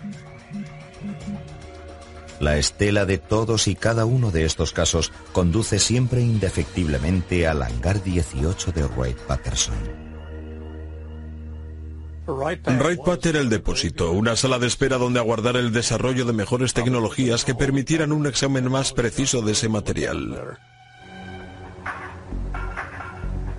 La 2.39 2.57
estela 2.57 3.05
de 3.05 3.17
todos 3.17 3.67
y 3.67 3.75
cada 3.75 4.05
uno 4.05 4.31
de 4.31 4.45
estos 4.45 4.71
casos 4.71 5.11
conduce 5.31 5.79
siempre 5.79 6.21
indefectiblemente 6.21 7.47
al 7.47 7.63
hangar 7.63 8.03
18 8.03 8.71
de 8.71 8.85
Wright 8.85 9.17
Patterson. 9.17 10.07
Wright 12.27 12.61
Pat 13.05 13.25
era 13.25 13.39
el 13.39 13.49
depósito, 13.49 14.11
una 14.11 14.35
sala 14.35 14.59
de 14.59 14.67
espera 14.67 14.97
donde 14.97 15.19
aguardar 15.19 15.55
el 15.55 15.71
desarrollo 15.71 16.25
de 16.25 16.33
mejores 16.33 16.73
tecnologías 16.73 17.45
que 17.45 17.55
permitieran 17.55 18.11
un 18.11 18.27
examen 18.27 18.69
más 18.69 18.91
preciso 18.91 19.41
de 19.41 19.53
ese 19.53 19.69
material. 19.69 20.59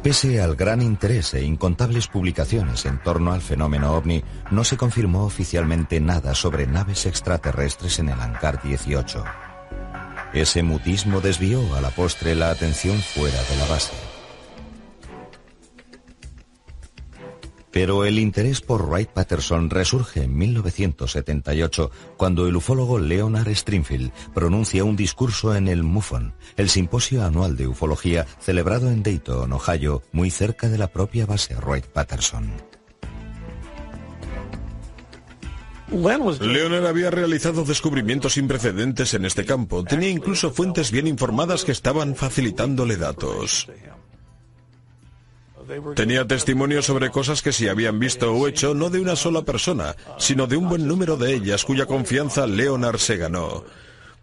Pese 0.08 0.40
al 0.40 0.56
gran 0.56 0.80
interés 0.80 1.34
e 1.34 1.44
incontables 1.44 2.08
publicaciones 2.08 2.86
en 2.86 2.98
torno 3.02 3.34
al 3.34 3.42
fenómeno 3.42 3.92
ovni, 3.92 4.24
no 4.50 4.64
se 4.64 4.78
confirmó 4.78 5.26
oficialmente 5.26 6.00
nada 6.00 6.34
sobre 6.34 6.66
naves 6.66 7.04
extraterrestres 7.04 7.98
en 7.98 8.08
el 8.08 8.18
hangar 8.18 8.62
18. 8.62 9.22
Ese 10.32 10.62
mutismo 10.62 11.20
desvió 11.20 11.60
a 11.76 11.82
la 11.82 11.90
postre 11.90 12.34
la 12.34 12.48
atención 12.48 12.96
fuera 12.96 13.36
de 13.50 13.56
la 13.58 13.66
base. 13.66 14.07
Pero 17.78 18.04
el 18.04 18.18
interés 18.18 18.60
por 18.60 18.88
Wright 18.88 19.10
Patterson 19.10 19.70
resurge 19.70 20.24
en 20.24 20.36
1978 20.36 21.92
cuando 22.16 22.48
el 22.48 22.56
ufólogo 22.56 22.98
Leonard 22.98 23.54
Stringfield 23.54 24.10
pronuncia 24.34 24.82
un 24.82 24.96
discurso 24.96 25.54
en 25.54 25.68
el 25.68 25.84
MUFON, 25.84 26.34
el 26.56 26.70
simposio 26.70 27.24
anual 27.24 27.56
de 27.56 27.68
ufología 27.68 28.26
celebrado 28.40 28.90
en 28.90 29.04
Dayton, 29.04 29.52
Ohio, 29.52 30.02
muy 30.10 30.32
cerca 30.32 30.68
de 30.68 30.76
la 30.76 30.88
propia 30.88 31.24
base 31.24 31.54
Wright 31.54 31.86
Patterson. 31.86 32.50
Leonard 36.40 36.86
había 36.86 37.12
realizado 37.12 37.64
descubrimientos 37.64 38.32
sin 38.32 38.48
precedentes 38.48 39.14
en 39.14 39.24
este 39.24 39.44
campo. 39.44 39.84
Tenía 39.84 40.08
incluso 40.08 40.50
fuentes 40.50 40.90
bien 40.90 41.06
informadas 41.06 41.64
que 41.64 41.70
estaban 41.70 42.16
facilitándole 42.16 42.96
datos. 42.96 43.68
Tenía 45.94 46.26
testimonios 46.26 46.86
sobre 46.86 47.10
cosas 47.10 47.42
que 47.42 47.52
se 47.52 47.68
habían 47.70 47.98
visto 47.98 48.32
o 48.32 48.48
hecho 48.48 48.74
no 48.74 48.90
de 48.90 49.00
una 49.00 49.16
sola 49.16 49.42
persona, 49.42 49.94
sino 50.18 50.46
de 50.46 50.56
un 50.56 50.68
buen 50.68 50.86
número 50.86 51.16
de 51.16 51.34
ellas 51.34 51.64
cuya 51.64 51.86
confianza 51.86 52.46
Leonard 52.46 52.98
se 52.98 53.16
ganó. 53.16 53.64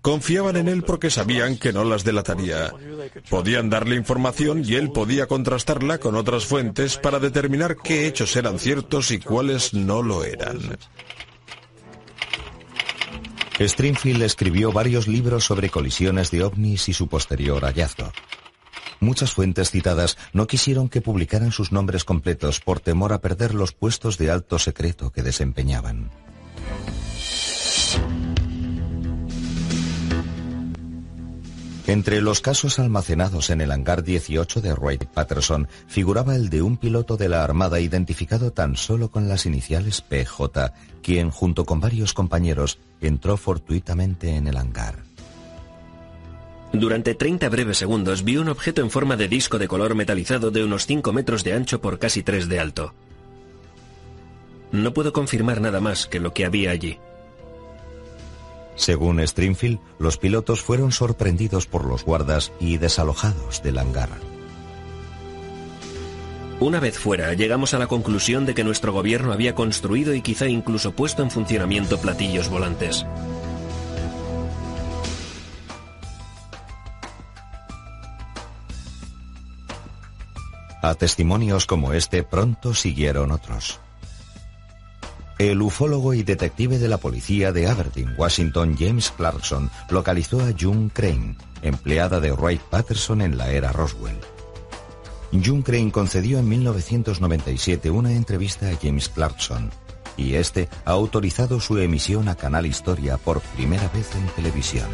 Confiaban 0.02 0.56
en 0.56 0.68
él 0.68 0.84
porque 0.84 1.10
sabían 1.10 1.58
que 1.58 1.74
no 1.74 1.84
las 1.84 2.04
delataría. 2.04 2.72
Podían 3.30 3.72
darle 3.72 3.96
información 3.96 4.64
y 4.64 4.76
él 4.76 4.92
podía 4.92 5.26
contrastarla 5.26 5.98
con 5.98 6.16
otras 6.16 6.46
fuentes 6.46 6.98
para 6.98 7.20
determinar 7.20 7.78
qué 7.84 8.06
hechos 8.06 8.36
eran 8.36 8.60
ciertos 8.60 9.10
y 9.10 9.20
cuáles 9.20 9.74
no 9.74 10.04
lo 10.04 10.24
eran. 10.24 10.78
Stringfield 13.60 14.22
escribió 14.22 14.72
varios 14.72 15.08
libros 15.08 15.46
sobre 15.46 15.70
colisiones 15.70 16.30
de 16.30 16.44
ovnis 16.44 16.90
y 16.90 16.94
su 16.94 17.08
posterior 17.08 17.64
hallazgo. 17.64 18.12
Muchas 19.00 19.34
fuentes 19.34 19.72
citadas 19.72 20.18
no 20.34 20.48
quisieron 20.48 20.90
que 20.90 21.02
publicaran 21.02 21.52
sus 21.52 21.72
nombres 21.72 22.04
completos 22.04 22.60
por 22.60 22.80
temor 22.80 23.14
a 23.14 23.22
perder 23.22 23.54
los 23.54 23.72
puestos 23.72 24.18
de 24.18 24.32
alto 24.32 24.60
secreto 24.60 25.12
que 25.12 25.24
desempeñaban. 25.24 26.12
Entre 31.88 32.20
los 32.20 32.42
casos 32.42 32.80
almacenados 32.80 33.52
en 33.52 33.62
el 33.62 33.72
hangar 33.72 34.02
18 34.02 34.60
de 34.60 34.74
Wright 34.74 35.06
Patterson 35.06 35.68
figuraba 35.88 36.36
el 36.36 36.50
de 36.50 36.64
un 36.64 36.78
piloto 36.78 37.16
de 37.16 37.30
la 37.30 37.44
Armada 37.44 37.80
identificado 37.80 38.52
tan 38.52 38.76
solo 38.76 39.12
con 39.12 39.30
las 39.30 39.46
iniciales 39.46 40.02
PJ, 40.02 40.74
quien 41.04 41.30
junto 41.30 41.66
con 41.66 41.80
varios 41.80 42.14
compañeros 42.14 42.80
entró 43.02 43.38
fortuitamente 43.38 44.36
en 44.36 44.48
el 44.48 44.58
hangar. 44.58 45.05
Durante 46.80 47.16
30 47.16 47.48
breves 47.48 47.78
segundos 47.78 48.26
vio 48.26 48.42
un 48.42 48.50
objeto 48.50 48.82
en 48.82 48.92
forma 48.92 49.16
de 49.16 49.30
disco 49.30 49.58
de 49.58 49.68
color 49.70 49.96
metalizado 49.96 50.52
de 50.52 50.62
unos 50.62 50.86
5 50.86 51.14
metros 51.14 51.46
de 51.46 51.54
ancho 51.54 51.80
por 51.80 52.00
casi 52.00 52.22
3 52.22 52.50
de 52.50 52.60
alto. 52.60 52.94
No 54.74 54.94
puedo 54.94 55.14
confirmar 55.14 55.62
nada 55.62 55.80
más 55.80 56.06
que 56.06 56.20
lo 56.20 56.34
que 56.34 56.46
había 56.46 56.72
allí. 56.72 57.00
Según 58.76 59.26
Stringfield, 59.26 59.80
los 60.00 60.18
pilotos 60.18 60.62
fueron 60.62 60.92
sorprendidos 60.92 61.66
por 61.66 61.86
los 61.86 62.04
guardas 62.04 62.52
y 62.60 62.78
desalojados 62.78 63.64
del 63.64 63.78
hangar. 63.78 64.10
Una 66.60 66.82
vez 66.82 67.00
fuera, 67.00 67.34
llegamos 67.36 67.74
a 67.74 67.80
la 67.80 67.88
conclusión 67.88 68.46
de 68.46 68.54
que 68.54 68.66
nuestro 68.66 68.92
gobierno 68.92 69.32
había 69.32 69.56
construido 69.56 70.14
y 70.14 70.22
quizá 70.22 70.48
incluso 70.48 70.92
puesto 70.92 71.24
en 71.24 71.32
funcionamiento 71.32 72.00
platillos 72.00 72.50
volantes. 72.50 73.06
A 80.86 80.94
testimonios 80.94 81.66
como 81.66 81.94
este 81.94 82.22
pronto 82.22 82.76
siguieron 82.76 83.32
otros. 83.32 83.80
El 85.40 85.64
ufólogo 85.64 86.14
y 86.14 86.22
detective 86.22 86.78
de 86.78 86.88
la 86.88 87.00
policía 87.00 87.52
de 87.52 87.68
Aberdeen, 87.68 88.14
Washington, 88.16 88.76
James 88.78 89.10
Clarkson, 89.10 89.72
localizó 89.90 90.42
a 90.42 90.54
June 90.56 90.92
Crane, 90.94 91.38
empleada 91.64 92.20
de 92.20 92.32
Wright 92.34 92.62
Patterson 92.62 93.22
en 93.22 93.36
la 93.36 93.50
era 93.50 93.72
Roswell. 93.72 94.20
June 95.32 95.64
Crane 95.64 95.92
concedió 95.92 96.38
en 96.38 96.48
1997 96.50 97.90
una 97.90 98.12
entrevista 98.12 98.70
a 98.70 98.78
James 98.80 99.10
Clarkson 99.10 99.72
y 100.18 100.36
este 100.36 100.70
ha 100.86 100.92
autorizado 100.92 101.60
su 101.60 101.80
emisión 101.80 102.30
a 102.30 102.36
Canal 102.36 102.68
Historia 102.68 103.18
por 103.18 103.42
primera 103.42 103.88
vez 103.90 104.14
en 104.16 104.28
televisión. 104.36 104.90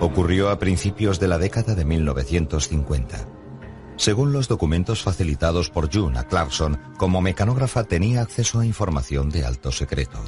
Ocurrió 0.00 0.50
a 0.50 0.60
principios 0.60 1.18
de 1.18 1.26
la 1.26 1.38
década 1.38 1.74
de 1.74 1.84
1950. 1.84 3.26
Según 3.96 4.32
los 4.32 4.46
documentos 4.46 5.02
facilitados 5.02 5.70
por 5.70 5.92
June 5.92 6.16
a 6.18 6.24
Clarkson, 6.24 6.78
como 6.96 7.20
mecanógrafa 7.20 7.82
tenía 7.82 8.22
acceso 8.22 8.60
a 8.60 8.66
información 8.66 9.28
de 9.28 9.44
alto 9.44 9.72
secreto. 9.72 10.18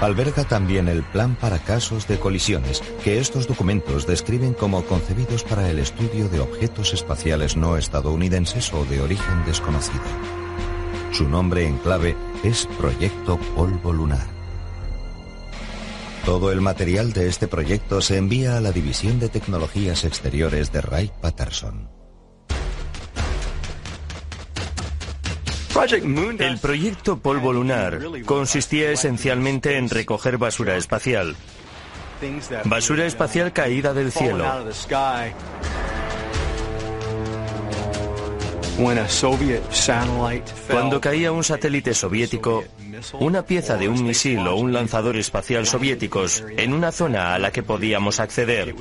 Alberga 0.00 0.44
también 0.44 0.88
el 0.88 1.02
plan 1.02 1.34
para 1.34 1.58
casos 1.58 2.06
de 2.06 2.18
colisiones, 2.18 2.82
que 3.02 3.18
estos 3.18 3.46
documentos 3.46 4.06
describen 4.06 4.52
como 4.52 4.84
concebidos 4.84 5.44
para 5.44 5.70
el 5.70 5.78
estudio 5.78 6.28
de 6.28 6.40
objetos 6.40 6.92
espaciales 6.92 7.56
no 7.56 7.78
estadounidenses 7.78 8.70
o 8.74 8.84
de 8.84 9.00
origen 9.00 9.44
desconocido. 9.46 10.02
Su 11.12 11.26
nombre 11.26 11.66
en 11.66 11.78
clave 11.78 12.14
es 12.42 12.66
Proyecto 12.78 13.38
Polvo 13.56 13.92
Lunar. 13.94 14.43
Todo 16.24 16.50
el 16.50 16.62
material 16.62 17.12
de 17.12 17.28
este 17.28 17.48
proyecto 17.48 18.00
se 18.00 18.16
envía 18.16 18.56
a 18.56 18.60
la 18.60 18.72
División 18.72 19.20
de 19.20 19.28
Tecnologías 19.28 20.04
Exteriores 20.04 20.72
de 20.72 20.80
Wright 20.80 21.12
Patterson. 21.12 21.90
El 26.38 26.58
proyecto 26.58 27.18
Polvo 27.18 27.52
Lunar 27.52 28.00
consistía 28.24 28.90
esencialmente 28.90 29.76
en 29.76 29.90
recoger 29.90 30.38
basura 30.38 30.76
espacial. 30.76 31.36
Basura 32.64 33.04
espacial 33.04 33.52
caída 33.52 33.92
del 33.92 34.10
cielo. 34.10 34.46
Cuando 40.70 41.00
caía 41.00 41.32
un 41.32 41.44
satélite 41.44 41.92
soviético, 41.92 42.64
una 43.20 43.42
pieza 43.42 43.76
de 43.76 43.88
un 43.88 44.04
misil 44.04 44.46
o 44.46 44.56
un 44.56 44.72
lanzador 44.72 45.16
espacial 45.16 45.66
soviéticos 45.66 46.44
en 46.56 46.72
una 46.72 46.92
zona 46.92 47.34
a 47.34 47.38
la 47.38 47.50
que 47.50 47.62
podíamos 47.62 48.20
acceder, 48.20 48.74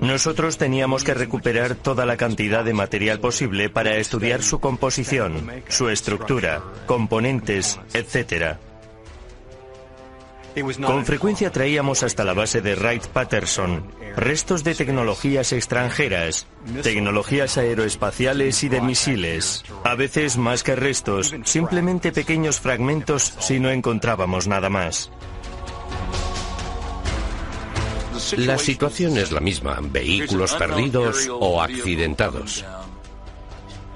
nosotros 0.00 0.58
teníamos 0.58 1.04
que 1.04 1.14
recuperar 1.14 1.74
toda 1.74 2.06
la 2.06 2.16
cantidad 2.16 2.64
de 2.64 2.74
material 2.74 3.20
posible 3.20 3.70
para 3.70 3.96
estudiar 3.96 4.42
su 4.42 4.60
composición, 4.60 5.50
su 5.68 5.88
estructura, 5.88 6.62
componentes, 6.86 7.80
etc. 7.92 8.56
Con 10.84 11.04
frecuencia 11.04 11.50
traíamos 11.50 12.02
hasta 12.02 12.24
la 12.24 12.34
base 12.34 12.60
de 12.60 12.74
Wright 12.76 13.06
Patterson 13.06 13.84
restos 14.16 14.64
de 14.64 14.74
tecnologías 14.74 15.52
extranjeras, 15.52 16.46
tecnologías 16.82 17.58
aeroespaciales 17.58 18.62
y 18.64 18.68
de 18.68 18.80
misiles. 18.80 19.64
A 19.84 19.94
veces 19.94 20.36
más 20.36 20.62
que 20.62 20.76
restos, 20.76 21.34
simplemente 21.44 22.12
pequeños 22.12 22.60
fragmentos 22.60 23.34
si 23.40 23.58
no 23.58 23.70
encontrábamos 23.70 24.46
nada 24.46 24.68
más. 24.70 25.10
La 28.36 28.58
situación 28.58 29.18
es 29.18 29.32
la 29.32 29.40
misma, 29.40 29.80
vehículos 29.82 30.54
perdidos 30.54 31.28
o 31.28 31.60
accidentados. 31.60 32.64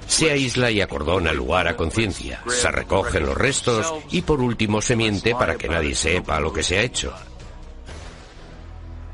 Se 0.09 0.31
aísla 0.31 0.71
y 0.71 0.81
acordona 0.81 1.29
el 1.29 1.37
lugar 1.37 1.67
a 1.67 1.77
conciencia, 1.77 2.41
se 2.47 2.71
recogen 2.71 3.27
los 3.27 3.37
restos 3.37 3.93
y 4.09 4.23
por 4.23 4.41
último 4.41 4.81
se 4.81 4.95
miente 4.95 5.35
para 5.35 5.55
que 5.55 5.69
nadie 5.69 5.93
sepa 5.93 6.39
lo 6.39 6.51
que 6.51 6.63
se 6.63 6.79
ha 6.79 6.81
hecho. 6.81 7.13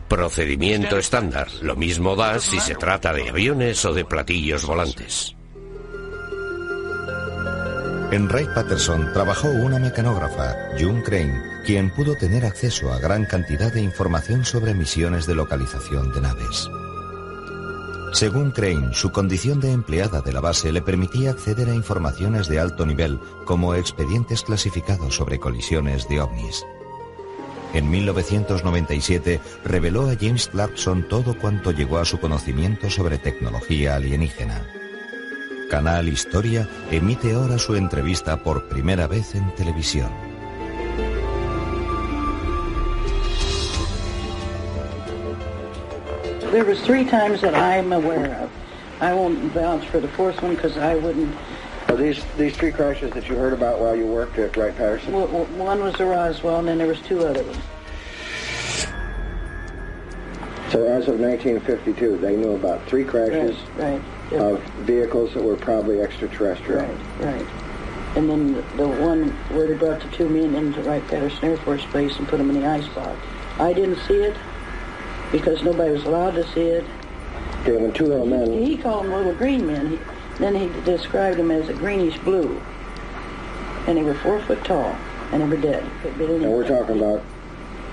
Procedimiento 0.07 0.97
estándar. 0.97 1.49
Lo 1.61 1.75
mismo 1.75 2.15
da 2.15 2.39
si 2.39 2.61
se 2.61 2.75
trata 2.75 3.11
de 3.11 3.27
aviones 3.27 3.83
o 3.83 3.93
de 3.93 4.05
platillos 4.05 4.65
volantes. 4.65 5.35
En 8.11 8.29
Wright 8.29 8.53
Patterson 8.53 9.11
trabajó 9.11 9.49
una 9.49 9.79
mecanógrafa, 9.79 10.55
June 10.79 11.03
Crane, 11.03 11.41
quien 11.65 11.93
pudo 11.93 12.15
tener 12.15 12.45
acceso 12.45 12.93
a 12.93 12.99
gran 12.99 13.25
cantidad 13.25 13.73
de 13.73 13.81
información 13.81 14.45
sobre 14.45 14.73
misiones 14.73 15.25
de 15.25 15.35
localización 15.35 16.13
de 16.13 16.21
naves. 16.21 16.69
Según 18.11 18.51
Crane, 18.51 18.93
su 18.93 19.11
condición 19.11 19.59
de 19.59 19.71
empleada 19.71 20.21
de 20.21 20.31
la 20.31 20.39
base 20.39 20.71
le 20.71 20.81
permitía 20.81 21.31
acceder 21.31 21.69
a 21.69 21.75
informaciones 21.75 22.47
de 22.47 22.59
alto 22.59 22.85
nivel, 22.85 23.19
como 23.45 23.75
expedientes 23.75 24.41
clasificados 24.43 25.15
sobre 25.15 25.39
colisiones 25.39 26.07
de 26.07 26.21
ovnis. 26.21 26.65
En 27.73 27.89
1997 27.89 29.41
reveló 29.65 30.09
a 30.09 30.15
James 30.15 30.47
Clarkson 30.47 31.07
todo 31.09 31.37
cuanto 31.37 31.71
llegó 31.71 31.97
a 31.97 32.05
su 32.05 32.19
conocimiento 32.19 32.89
sobre 32.89 33.17
tecnología 33.17 33.95
alienígena. 33.95 34.65
Canal 35.69 36.07
Historia 36.07 36.69
emite 36.91 37.33
ahora 37.33 37.57
su 37.57 37.75
entrevista 37.75 38.43
por 38.43 38.69
primera 38.69 39.07
vez 39.07 39.35
en 39.35 39.53
televisión. 39.55 40.34
There 46.55 46.63
was 46.63 46.79
three 46.79 47.03
times 47.03 47.41
that 47.41 47.53
I'm 47.53 47.91
aware 47.91 48.33
of. 48.35 48.49
I 49.01 49.13
won't 49.13 49.39
vouch 49.51 49.85
for 49.89 49.99
the 49.99 50.07
fourth 50.07 50.41
one 50.41 50.55
because 50.55 50.77
I 50.77 50.95
wouldn't. 50.95 51.35
Are 51.89 51.97
these 51.97 52.23
these 52.37 52.55
three 52.55 52.71
crashes 52.71 53.11
that 53.11 53.27
you 53.27 53.35
heard 53.35 53.51
about 53.51 53.81
while 53.81 53.93
you 53.93 54.05
worked 54.05 54.37
at 54.39 54.55
Wright 54.55 54.73
Patterson? 54.73 55.11
Well, 55.11 55.27
well, 55.27 55.43
one 55.57 55.83
was 55.83 55.95
the 55.95 56.05
Roswell, 56.05 56.59
and 56.59 56.67
then 56.69 56.77
there 56.77 56.87
was 56.87 57.01
two 57.01 57.25
other 57.25 57.43
ones. 57.43 57.57
So 60.71 60.85
as 60.85 61.09
of 61.09 61.19
1952, 61.19 62.19
they 62.19 62.37
knew 62.37 62.55
about 62.55 62.87
three 62.87 63.03
crashes 63.03 63.57
Right, 63.75 64.01
right. 64.31 64.41
of 64.41 64.63
vehicles 64.85 65.33
that 65.33 65.43
were 65.43 65.57
probably 65.57 65.99
extraterrestrial. 65.99 66.83
Right, 66.85 67.19
right. 67.19 67.47
And 68.15 68.29
then 68.29 68.53
the, 68.53 68.61
the 68.77 68.87
one 68.87 69.27
where 69.49 69.67
they 69.67 69.73
brought 69.73 69.99
the 69.99 70.07
two 70.07 70.29
men 70.29 70.55
into 70.55 70.81
Wright 70.83 71.05
Patterson 71.09 71.49
Air 71.49 71.57
Force 71.57 71.85
Base 71.91 72.15
and 72.17 72.25
put 72.29 72.37
them 72.37 72.49
in 72.49 72.61
the 72.61 72.65
ice 72.65 72.87
box. 72.87 73.19
I 73.59 73.73
didn't 73.73 73.99
see 74.07 74.23
it 74.23 74.37
because 75.35 75.61
nobody 75.63 75.91
was 75.91 76.05
allowed 76.05 76.31
to 76.31 76.47
see 76.53 76.67
it. 76.79 76.85
Okay, 77.61 77.75
when 77.75 77.91
two 77.91 78.05
little 78.05 78.25
men. 78.25 78.47
He 78.63 78.77
called 78.77 79.03
them 79.03 79.11
little 79.11 79.35
green 79.35 79.67
men. 79.67 79.91
He, 79.91 79.99
then 80.39 80.55
he 80.55 80.67
described 80.85 81.37
them 81.37 81.51
as 81.51 81.67
a 81.67 81.73
greenish 81.73 82.17
blue. 82.19 82.55
And 83.85 83.97
they 83.97 84.03
were 84.03 84.15
four 84.23 84.39
foot 84.47 84.63
tall, 84.63 84.95
and 85.31 85.41
they 85.41 85.47
were 85.47 85.61
dead. 85.61 85.83
And 86.05 86.51
we're 86.53 86.67
talking 86.67 86.97
about 86.99 87.21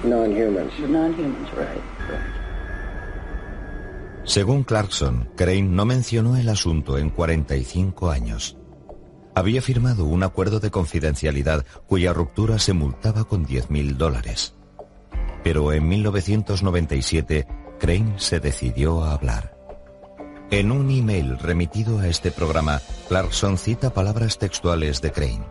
non-humans. 0.04 0.72
Non-humans, 0.78 1.48
right, 1.54 1.82
right. 2.08 2.32
Según 4.24 4.62
Clarkson, 4.62 5.28
Crane 5.34 5.74
no 5.74 5.84
mencionó 5.84 6.36
el 6.36 6.48
asunto 6.48 6.96
en 6.96 7.10
45 7.10 8.10
años. 8.10 8.56
Había 9.34 9.60
firmado 9.62 10.04
un 10.04 10.22
acuerdo 10.22 10.60
de 10.60 10.70
confidencialidad 10.70 11.66
cuya 11.88 12.12
ruptura 12.12 12.60
se 12.60 12.72
multaba 12.72 13.24
con 13.24 13.44
10.000 13.44 13.96
dólares. 13.96 14.54
Pero 15.42 15.72
en 15.72 15.88
1997, 15.88 17.46
Crane 17.78 18.14
se 18.16 18.40
decidió 18.40 19.02
a 19.02 19.12
hablar. 19.12 19.56
En 20.50 20.70
un 20.70 20.90
email 20.90 21.38
remitido 21.38 21.98
a 21.98 22.08
este 22.08 22.30
programa, 22.30 22.80
Clarkson 23.08 23.56
cita 23.56 23.94
palabras 23.94 24.38
textuales 24.38 25.00
de 25.00 25.10
Crane. 25.10 25.46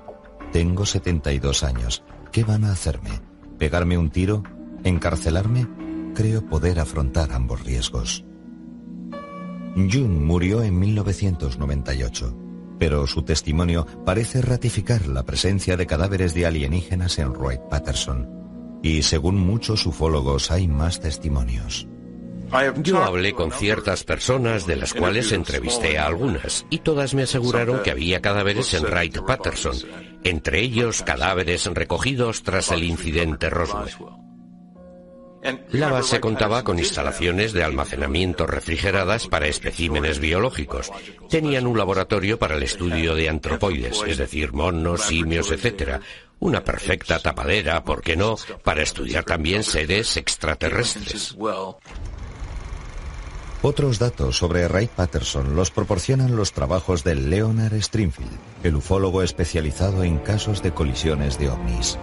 Tengo 0.51 0.85
72 0.85 1.63
años. 1.63 2.03
¿Qué 2.31 2.43
van 2.43 2.65
a 2.65 2.71
hacerme? 2.71 3.09
¿Pegarme 3.57 3.97
un 3.97 4.11
tiro? 4.11 4.43
¿Encarcelarme? 4.83 5.67
Creo 6.13 6.45
poder 6.45 6.79
afrontar 6.79 7.31
ambos 7.31 7.63
riesgos. 7.63 8.23
June 9.75 10.19
murió 10.19 10.61
en 10.63 10.77
1998, 10.77 12.37
pero 12.77 13.07
su 13.07 13.23
testimonio 13.23 13.87
parece 14.05 14.41
ratificar 14.41 15.07
la 15.07 15.23
presencia 15.23 15.77
de 15.77 15.87
cadáveres 15.87 16.33
de 16.33 16.45
alienígenas 16.45 17.17
en 17.19 17.31
Wright 17.31 17.61
Patterson. 17.69 18.40
Y 18.83 19.03
según 19.03 19.35
muchos 19.35 19.85
ufólogos 19.85 20.51
hay 20.51 20.67
más 20.67 20.99
testimonios. 20.99 21.87
Yo 22.83 23.01
hablé 23.01 23.33
con 23.33 23.51
ciertas 23.51 24.03
personas 24.03 24.67
de 24.67 24.75
las 24.75 24.93
cuales 24.93 25.31
entrevisté 25.31 25.97
a 25.97 26.07
algunas 26.07 26.65
y 26.69 26.79
todas 26.79 27.13
me 27.13 27.23
aseguraron 27.23 27.81
que 27.81 27.91
había 27.91 28.21
cadáveres 28.21 28.73
en 28.73 28.83
Wright 28.83 29.19
Patterson, 29.25 29.75
entre 30.23 30.59
ellos 30.59 31.01
cadáveres 31.01 31.65
recogidos 31.67 32.43
tras 32.43 32.71
el 32.71 32.83
incidente 32.83 33.49
Roswell. 33.49 33.91
La 35.71 35.89
base 35.89 36.19
contaba 36.19 36.63
con 36.63 36.77
instalaciones 36.77 37.53
de 37.53 37.63
almacenamiento 37.63 38.45
refrigeradas 38.45 39.27
para 39.27 39.47
especímenes 39.47 40.19
biológicos. 40.19 40.91
Tenían 41.29 41.65
un 41.65 41.77
laboratorio 41.77 42.37
para 42.37 42.57
el 42.57 42.63
estudio 42.63 43.15
de 43.15 43.29
antropoides, 43.29 44.03
es 44.05 44.17
decir, 44.17 44.53
monos, 44.53 45.01
simios, 45.01 45.51
etc. 45.51 45.99
Una 46.41 46.63
perfecta 46.63 47.19
tapadera, 47.19 47.83
¿por 47.83 48.01
qué 48.01 48.15
no?, 48.15 48.35
para 48.63 48.81
estudiar 48.81 49.23
también 49.23 49.63
seres 49.63 50.17
extraterrestres. 50.17 51.37
Otros 53.61 53.99
datos 53.99 54.37
sobre 54.37 54.67
Ray 54.67 54.87
Patterson 54.87 55.55
los 55.55 55.69
proporcionan 55.69 56.35
los 56.35 56.51
trabajos 56.51 57.03
de 57.03 57.13
Leonard 57.13 57.79
Stringfield, 57.79 58.39
el 58.63 58.75
ufólogo 58.75 59.21
especializado 59.21 60.03
en 60.03 60.17
casos 60.17 60.63
de 60.63 60.73
colisiones 60.73 61.37
de 61.37 61.49
ovnis. 61.49 61.99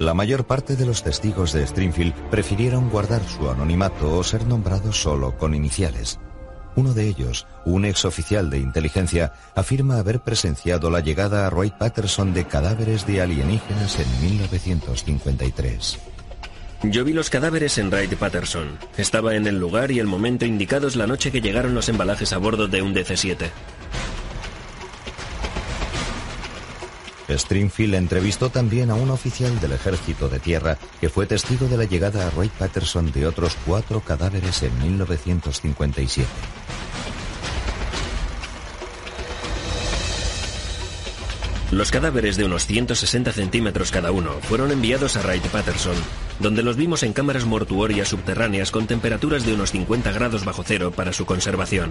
La 0.00 0.12
mayor 0.12 0.44
parte 0.44 0.74
de 0.74 0.86
los 0.86 1.04
testigos 1.04 1.52
de 1.52 1.64
Stringfield 1.64 2.14
prefirieron 2.30 2.90
guardar 2.90 3.22
su 3.28 3.48
anonimato 3.48 4.18
o 4.18 4.24
ser 4.24 4.44
nombrados 4.44 5.00
solo 5.00 5.38
con 5.38 5.54
iniciales. 5.54 6.18
Uno 6.76 6.94
de 6.94 7.08
ellos, 7.08 7.46
un 7.64 7.84
exoficial 7.84 8.50
de 8.50 8.58
inteligencia, 8.58 9.32
afirma 9.54 9.98
haber 9.98 10.20
presenciado 10.20 10.90
la 10.90 11.00
llegada 11.00 11.46
a 11.46 11.50
Roy 11.50 11.70
Patterson 11.70 12.32
de 12.32 12.46
cadáveres 12.46 13.06
de 13.06 13.20
alienígenas 13.20 13.98
en 13.98 14.22
1953. 14.22 15.98
Yo 16.82 17.04
vi 17.04 17.12
los 17.12 17.28
cadáveres 17.28 17.76
en 17.76 17.90
Wright 17.90 18.14
Patterson. 18.14 18.78
Estaba 18.96 19.34
en 19.34 19.46
el 19.46 19.58
lugar 19.58 19.90
y 19.90 19.98
el 19.98 20.06
momento 20.06 20.46
indicados 20.46 20.96
la 20.96 21.06
noche 21.06 21.30
que 21.30 21.42
llegaron 21.42 21.74
los 21.74 21.90
embalajes 21.90 22.32
a 22.32 22.38
bordo 22.38 22.68
de 22.68 22.80
un 22.80 22.94
DC-7. 22.94 23.50
Stringfield 27.28 27.94
entrevistó 27.94 28.50
también 28.50 28.90
a 28.90 28.94
un 28.94 29.10
oficial 29.10 29.60
del 29.60 29.72
ejército 29.72 30.28
de 30.28 30.40
tierra 30.40 30.78
que 31.00 31.08
fue 31.08 31.26
testigo 31.26 31.68
de 31.68 31.76
la 31.76 31.84
llegada 31.84 32.26
a 32.26 32.30
Roy 32.30 32.48
Patterson 32.48 33.12
de 33.12 33.26
otros 33.26 33.56
cuatro 33.66 34.00
cadáveres 34.00 34.62
en 34.62 34.76
1957. 34.78 36.26
Los 41.72 41.92
cadáveres 41.92 42.36
de 42.36 42.44
unos 42.44 42.66
160 42.66 43.30
centímetros 43.30 43.92
cada 43.92 44.10
uno 44.10 44.32
fueron 44.42 44.72
enviados 44.72 45.16
a 45.16 45.22
Wright 45.22 45.46
Patterson, 45.46 45.94
donde 46.40 46.64
los 46.64 46.76
vimos 46.76 47.04
en 47.04 47.12
cámaras 47.12 47.44
mortuorias 47.44 48.08
subterráneas 48.08 48.72
con 48.72 48.88
temperaturas 48.88 49.46
de 49.46 49.54
unos 49.54 49.70
50 49.70 50.10
grados 50.10 50.44
bajo 50.44 50.64
cero 50.64 50.92
para 50.94 51.12
su 51.12 51.26
conservación. 51.26 51.90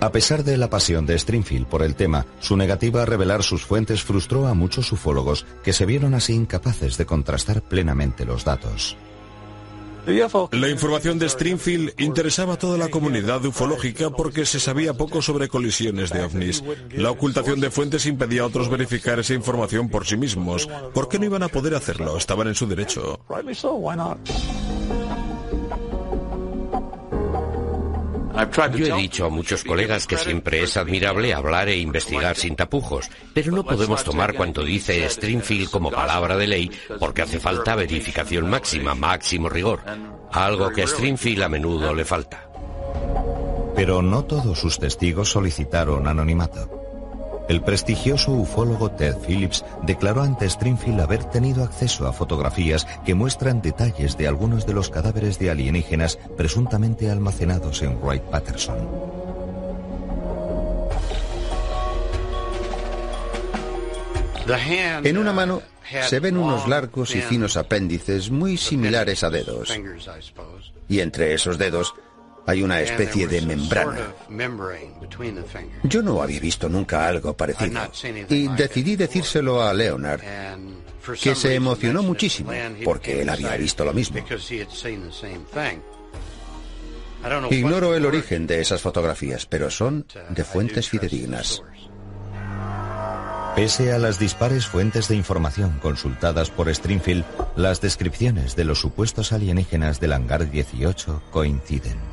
A 0.00 0.10
pesar 0.10 0.42
de 0.42 0.56
la 0.56 0.68
pasión 0.68 1.06
de 1.06 1.16
Stringfield 1.16 1.68
por 1.68 1.84
el 1.84 1.94
tema, 1.94 2.26
su 2.40 2.56
negativa 2.56 3.02
a 3.02 3.06
revelar 3.06 3.44
sus 3.44 3.64
fuentes 3.64 4.02
frustró 4.02 4.48
a 4.48 4.54
muchos 4.54 4.90
ufólogos 4.90 5.46
que 5.62 5.72
se 5.72 5.86
vieron 5.86 6.12
así 6.14 6.32
incapaces 6.32 6.98
de 6.98 7.06
contrastar 7.06 7.62
plenamente 7.62 8.24
los 8.24 8.44
datos. 8.44 8.96
La 10.52 10.68
información 10.68 11.18
de 11.18 11.28
Stringfield 11.28 12.00
interesaba 12.00 12.54
a 12.54 12.58
toda 12.58 12.76
la 12.76 12.88
comunidad 12.88 13.44
ufológica 13.44 14.10
porque 14.10 14.46
se 14.46 14.58
sabía 14.58 14.94
poco 14.94 15.22
sobre 15.22 15.48
colisiones 15.48 16.10
de 16.10 16.22
ovnis. 16.24 16.62
La 16.90 17.10
ocultación 17.10 17.60
de 17.60 17.70
fuentes 17.70 18.06
impedía 18.06 18.42
a 18.42 18.46
otros 18.46 18.68
verificar 18.68 19.18
esa 19.20 19.34
información 19.34 19.88
por 19.88 20.06
sí 20.06 20.16
mismos. 20.16 20.68
¿Por 20.92 21.08
qué 21.08 21.18
no 21.18 21.26
iban 21.26 21.42
a 21.42 21.48
poder 21.48 21.74
hacerlo? 21.74 22.16
Estaban 22.16 22.48
en 22.48 22.54
su 22.54 22.66
derecho. 22.66 23.20
Yo 28.74 28.96
he 28.96 29.00
dicho 29.00 29.26
a 29.26 29.28
muchos 29.28 29.62
colegas 29.62 30.06
que 30.06 30.16
siempre 30.16 30.62
es 30.62 30.76
admirable 30.76 31.34
hablar 31.34 31.68
e 31.68 31.76
investigar 31.76 32.36
sin 32.36 32.56
tapujos, 32.56 33.10
pero 33.34 33.52
no 33.52 33.64
podemos 33.64 34.02
tomar 34.04 34.34
cuanto 34.34 34.64
dice 34.64 35.08
Stringfield 35.08 35.70
como 35.70 35.90
palabra 35.90 36.36
de 36.36 36.46
ley 36.46 36.70
porque 36.98 37.22
hace 37.22 37.38
falta 37.38 37.74
verificación 37.74 38.48
máxima, 38.48 38.94
máximo 38.94 39.48
rigor, 39.48 39.80
algo 40.32 40.70
que 40.70 40.82
a 40.82 40.86
Stringfield 40.86 41.42
a 41.42 41.48
menudo 41.48 41.94
le 41.94 42.04
falta. 42.04 42.48
Pero 43.74 44.02
no 44.02 44.24
todos 44.24 44.58
sus 44.58 44.78
testigos 44.78 45.30
solicitaron 45.30 46.06
anonimato. 46.06 46.81
El 47.48 47.62
prestigioso 47.62 48.32
ufólogo 48.32 48.90
Ted 48.92 49.16
Phillips 49.26 49.64
declaró 49.82 50.22
ante 50.22 50.48
Stringfield 50.48 51.00
haber 51.00 51.24
tenido 51.24 51.64
acceso 51.64 52.06
a 52.06 52.12
fotografías 52.12 52.86
que 53.04 53.14
muestran 53.14 53.60
detalles 53.60 54.16
de 54.16 54.28
algunos 54.28 54.66
de 54.66 54.74
los 54.74 54.90
cadáveres 54.90 55.38
de 55.38 55.50
alienígenas 55.50 56.18
presuntamente 56.36 57.10
almacenados 57.10 57.82
en 57.82 57.98
Wright 58.02 58.22
Patterson. 58.22 59.22
En 65.04 65.18
una 65.18 65.32
mano 65.32 65.62
se 66.08 66.20
ven 66.20 66.36
unos 66.36 66.66
largos 66.68 67.14
y 67.14 67.20
finos 67.20 67.56
apéndices 67.56 68.30
muy 68.30 68.56
similares 68.56 69.22
a 69.24 69.30
dedos. 69.30 69.72
Y 70.88 71.00
entre 71.00 71.34
esos 71.34 71.58
dedos 71.58 71.94
hay 72.46 72.62
una 72.62 72.80
especie 72.80 73.26
de 73.26 73.42
membrana. 73.42 74.14
Yo 75.84 76.02
no 76.02 76.22
había 76.22 76.40
visto 76.40 76.68
nunca 76.68 77.06
algo 77.06 77.36
parecido 77.36 77.80
y 78.28 78.48
decidí 78.48 78.96
decírselo 78.96 79.62
a 79.62 79.72
Leonard, 79.72 80.20
que 81.20 81.34
se 81.34 81.54
emocionó 81.54 82.02
muchísimo 82.02 82.52
porque 82.84 83.22
él 83.22 83.28
había 83.28 83.56
visto 83.56 83.84
lo 83.84 83.92
mismo. 83.92 84.18
Ignoro 87.50 87.94
el 87.94 88.04
origen 88.04 88.46
de 88.46 88.60
esas 88.60 88.82
fotografías, 88.82 89.46
pero 89.46 89.70
son 89.70 90.06
de 90.30 90.44
fuentes 90.44 90.88
fidedignas. 90.88 91.62
Pese 93.54 93.92
a 93.92 93.98
las 93.98 94.18
dispares 94.18 94.66
fuentes 94.66 95.08
de 95.08 95.14
información 95.14 95.78
consultadas 95.82 96.50
por 96.50 96.74
Stringfield, 96.74 97.24
las 97.54 97.82
descripciones 97.82 98.56
de 98.56 98.64
los 98.64 98.80
supuestos 98.80 99.32
alienígenas 99.32 100.00
del 100.00 100.14
hangar 100.14 100.50
18 100.50 101.22
coinciden. 101.30 102.11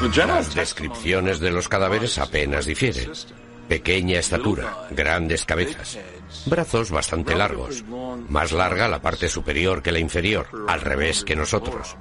Las 0.00 0.54
descripciones 0.54 1.40
de 1.40 1.50
los 1.50 1.68
cadáveres 1.68 2.18
apenas 2.18 2.66
difieren. 2.66 3.10
Pequeña 3.68 4.20
estatura, 4.20 4.86
grandes 4.90 5.44
cabezas, 5.44 5.98
brazos 6.46 6.90
bastante 6.92 7.34
largos, 7.34 7.84
más 8.28 8.52
larga 8.52 8.88
la 8.88 9.02
parte 9.02 9.28
superior 9.28 9.82
que 9.82 9.90
la 9.90 9.98
inferior, 9.98 10.46
al 10.68 10.82
revés 10.82 11.24
que 11.24 11.34
nosotros. 11.34 11.96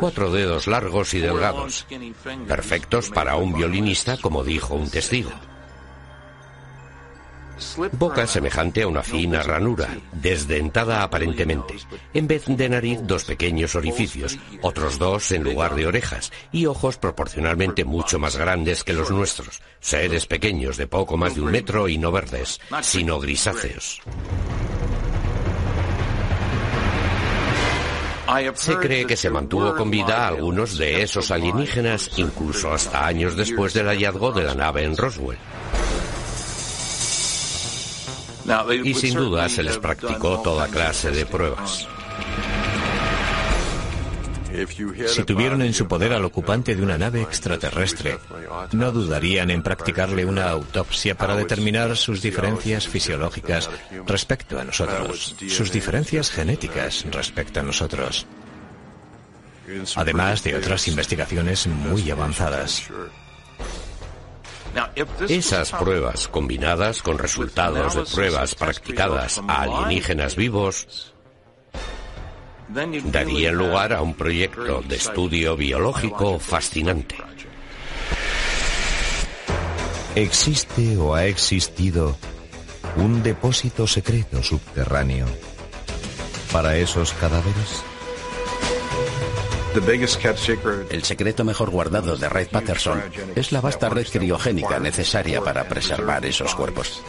Cuatro 0.00 0.32
dedos 0.32 0.66
largos 0.66 1.12
y 1.12 1.20
delgados, 1.20 1.86
perfectos 2.48 3.10
para 3.10 3.36
un 3.36 3.52
violinista 3.52 4.16
como 4.16 4.42
dijo 4.42 4.74
un 4.74 4.90
testigo. 4.90 5.30
Boca 7.92 8.26
semejante 8.26 8.82
a 8.82 8.88
una 8.88 9.02
fina 9.02 9.42
ranura, 9.42 9.88
desdentada 10.12 11.02
aparentemente. 11.02 11.74
En 12.12 12.26
vez 12.26 12.44
de 12.46 12.68
nariz, 12.68 13.00
dos 13.02 13.24
pequeños 13.24 13.74
orificios, 13.74 14.38
otros 14.60 14.98
dos 14.98 15.32
en 15.32 15.42
lugar 15.42 15.74
de 15.74 15.86
orejas, 15.86 16.32
y 16.52 16.66
ojos 16.66 16.98
proporcionalmente 16.98 17.84
mucho 17.84 18.18
más 18.18 18.36
grandes 18.36 18.84
que 18.84 18.92
los 18.92 19.10
nuestros. 19.10 19.62
Seres 19.80 20.26
pequeños 20.26 20.76
de 20.76 20.86
poco 20.86 21.16
más 21.16 21.34
de 21.34 21.40
un 21.40 21.50
metro 21.50 21.88
y 21.88 21.96
no 21.96 22.12
verdes, 22.12 22.60
sino 22.82 23.18
grisáceos. 23.18 24.02
Se 28.54 28.76
cree 28.76 29.06
que 29.06 29.16
se 29.16 29.30
mantuvo 29.30 29.74
con 29.76 29.90
vida 29.90 30.24
a 30.24 30.28
algunos 30.28 30.76
de 30.76 31.02
esos 31.02 31.30
alienígenas 31.30 32.10
incluso 32.18 32.72
hasta 32.72 33.06
años 33.06 33.36
después 33.36 33.72
del 33.72 33.86
hallazgo 33.86 34.32
de 34.32 34.42
la 34.42 34.54
nave 34.54 34.82
en 34.82 34.96
Roswell 34.96 35.38
y 38.84 38.94
sin 38.94 39.14
duda 39.14 39.48
se 39.48 39.62
les 39.62 39.78
practicó 39.78 40.40
toda 40.40 40.68
clase 40.68 41.10
de 41.10 41.26
pruebas. 41.26 41.88
Si 45.08 45.24
tuvieron 45.24 45.60
en 45.60 45.74
su 45.74 45.86
poder 45.86 46.12
al 46.12 46.24
ocupante 46.24 46.74
de 46.74 46.82
una 46.82 46.96
nave 46.96 47.20
extraterrestre, 47.20 48.18
no 48.72 48.90
dudarían 48.90 49.50
en 49.50 49.62
practicarle 49.62 50.24
una 50.24 50.48
autopsia 50.48 51.14
para 51.14 51.36
determinar 51.36 51.96
sus 51.96 52.22
diferencias 52.22 52.88
fisiológicas 52.88 53.68
respecto 54.06 54.58
a 54.58 54.64
nosotros, 54.64 55.36
sus 55.48 55.70
diferencias 55.70 56.30
genéticas 56.30 57.04
respecto 57.10 57.60
a 57.60 57.64
nosotros, 57.64 58.26
además 59.94 60.42
de 60.42 60.54
otras 60.54 60.88
investigaciones 60.88 61.66
muy 61.66 62.10
avanzadas. 62.10 62.88
Esas 65.28 65.72
pruebas 65.72 66.28
combinadas 66.28 67.02
con 67.02 67.18
resultados 67.18 67.94
de 67.94 68.02
pruebas 68.04 68.54
practicadas 68.54 69.40
a 69.46 69.62
alienígenas 69.62 70.36
vivos 70.36 71.14
darían 72.68 73.54
lugar 73.54 73.92
a 73.92 74.02
un 74.02 74.14
proyecto 74.14 74.82
de 74.82 74.96
estudio 74.96 75.56
biológico 75.56 76.38
fascinante. 76.38 77.16
¿Existe 80.14 80.96
o 80.96 81.14
ha 81.14 81.26
existido 81.26 82.16
un 82.96 83.22
depósito 83.22 83.86
secreto 83.86 84.42
subterráneo 84.42 85.26
para 86.50 86.76
esos 86.76 87.12
cadáveres? 87.12 87.84
El 90.90 91.04
secreto 91.04 91.44
mejor 91.44 91.70
guardado 91.70 92.16
de 92.16 92.28
Wright 92.28 92.48
Patterson 92.50 93.02
es 93.34 93.52
la 93.52 93.60
vasta 93.60 93.88
red 93.88 94.06
criogénica 94.06 94.78
necesaria 94.80 95.42
para 95.42 95.68
preservar 95.68 96.24
esos 96.24 96.54
cuerpos. 96.54 97.02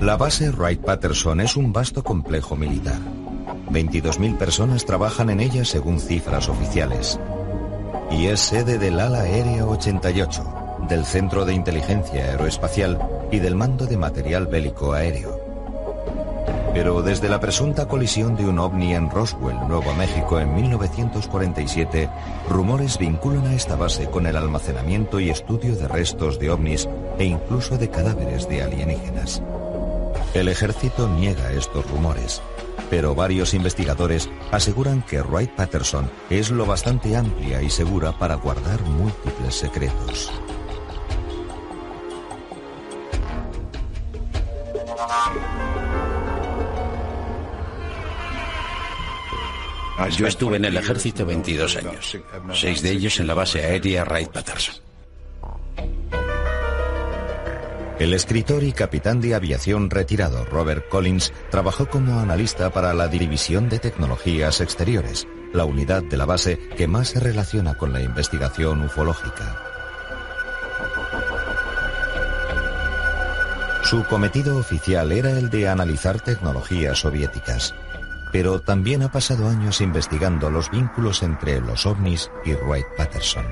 La 0.00 0.16
base 0.16 0.50
Wright-Patterson 0.50 1.40
es 1.42 1.56
un 1.56 1.72
vasto 1.72 2.02
complejo 2.02 2.56
militar. 2.56 2.98
22.000 3.70 4.36
personas 4.36 4.84
trabajan 4.84 5.30
en 5.30 5.38
ella 5.38 5.64
según 5.64 6.00
cifras 6.00 6.48
oficiales. 6.48 7.20
Y 8.10 8.26
es 8.26 8.40
sede 8.40 8.78
del 8.78 8.98
ala 8.98 9.20
aérea 9.20 9.64
88, 9.64 10.51
del 10.88 11.04
Centro 11.04 11.44
de 11.44 11.54
Inteligencia 11.54 12.24
Aeroespacial 12.24 12.98
y 13.30 13.38
del 13.38 13.54
Mando 13.54 13.86
de 13.86 13.96
Material 13.96 14.46
Bélico 14.46 14.92
Aéreo. 14.92 15.52
Pero 16.74 17.02
desde 17.02 17.28
la 17.28 17.38
presunta 17.38 17.86
colisión 17.86 18.34
de 18.34 18.46
un 18.46 18.58
ovni 18.58 18.94
en 18.94 19.10
Roswell, 19.10 19.58
Nuevo 19.68 19.92
México, 19.94 20.40
en 20.40 20.54
1947, 20.54 22.08
rumores 22.48 22.96
vinculan 22.98 23.46
a 23.46 23.54
esta 23.54 23.76
base 23.76 24.06
con 24.08 24.26
el 24.26 24.36
almacenamiento 24.36 25.20
y 25.20 25.28
estudio 25.28 25.76
de 25.76 25.86
restos 25.86 26.38
de 26.38 26.50
ovnis 26.50 26.88
e 27.18 27.24
incluso 27.24 27.76
de 27.76 27.90
cadáveres 27.90 28.48
de 28.48 28.62
alienígenas. 28.62 29.42
El 30.32 30.48
ejército 30.48 31.08
niega 31.08 31.52
estos 31.52 31.88
rumores, 31.90 32.40
pero 32.88 33.14
varios 33.14 33.52
investigadores 33.52 34.30
aseguran 34.50 35.02
que 35.02 35.20
Wright 35.20 35.50
Patterson 35.54 36.10
es 36.30 36.50
lo 36.50 36.64
bastante 36.64 37.16
amplia 37.16 37.60
y 37.60 37.68
segura 37.68 38.12
para 38.12 38.36
guardar 38.36 38.80
múltiples 38.82 39.54
secretos. 39.54 40.32
Yo 50.10 50.26
estuve 50.26 50.56
en 50.56 50.64
el 50.64 50.76
ejército 50.76 51.24
22 51.24 51.76
años, 51.76 52.18
seis 52.52 52.82
de 52.82 52.90
ellos 52.90 53.20
en 53.20 53.26
la 53.26 53.34
base 53.34 53.62
aérea 53.62 54.04
Wright-Patterson. 54.04 54.74
El 57.98 58.14
escritor 58.14 58.64
y 58.64 58.72
capitán 58.72 59.20
de 59.20 59.34
aviación 59.34 59.88
retirado 59.88 60.44
Robert 60.44 60.88
Collins 60.88 61.32
trabajó 61.50 61.88
como 61.88 62.18
analista 62.18 62.70
para 62.70 62.94
la 62.94 63.06
División 63.06 63.68
de 63.68 63.78
Tecnologías 63.78 64.60
Exteriores, 64.60 65.28
la 65.52 65.64
unidad 65.64 66.02
de 66.02 66.16
la 66.16 66.26
base 66.26 66.58
que 66.76 66.88
más 66.88 67.10
se 67.10 67.20
relaciona 67.20 67.74
con 67.74 67.92
la 67.92 68.00
investigación 68.00 68.82
ufológica. 68.82 69.56
Su 73.84 74.04
cometido 74.04 74.56
oficial 74.56 75.12
era 75.12 75.30
el 75.30 75.50
de 75.50 75.68
analizar 75.68 76.20
tecnologías 76.20 76.98
soviéticas 76.98 77.74
pero 78.32 78.60
también 78.60 79.02
ha 79.02 79.12
pasado 79.12 79.48
años 79.48 79.80
investigando 79.80 80.50
los 80.50 80.70
vínculos 80.70 81.22
entre 81.22 81.60
los 81.60 81.86
ovnis 81.86 82.30
y 82.44 82.54
Wright 82.54 82.86
Patterson. 82.96 83.46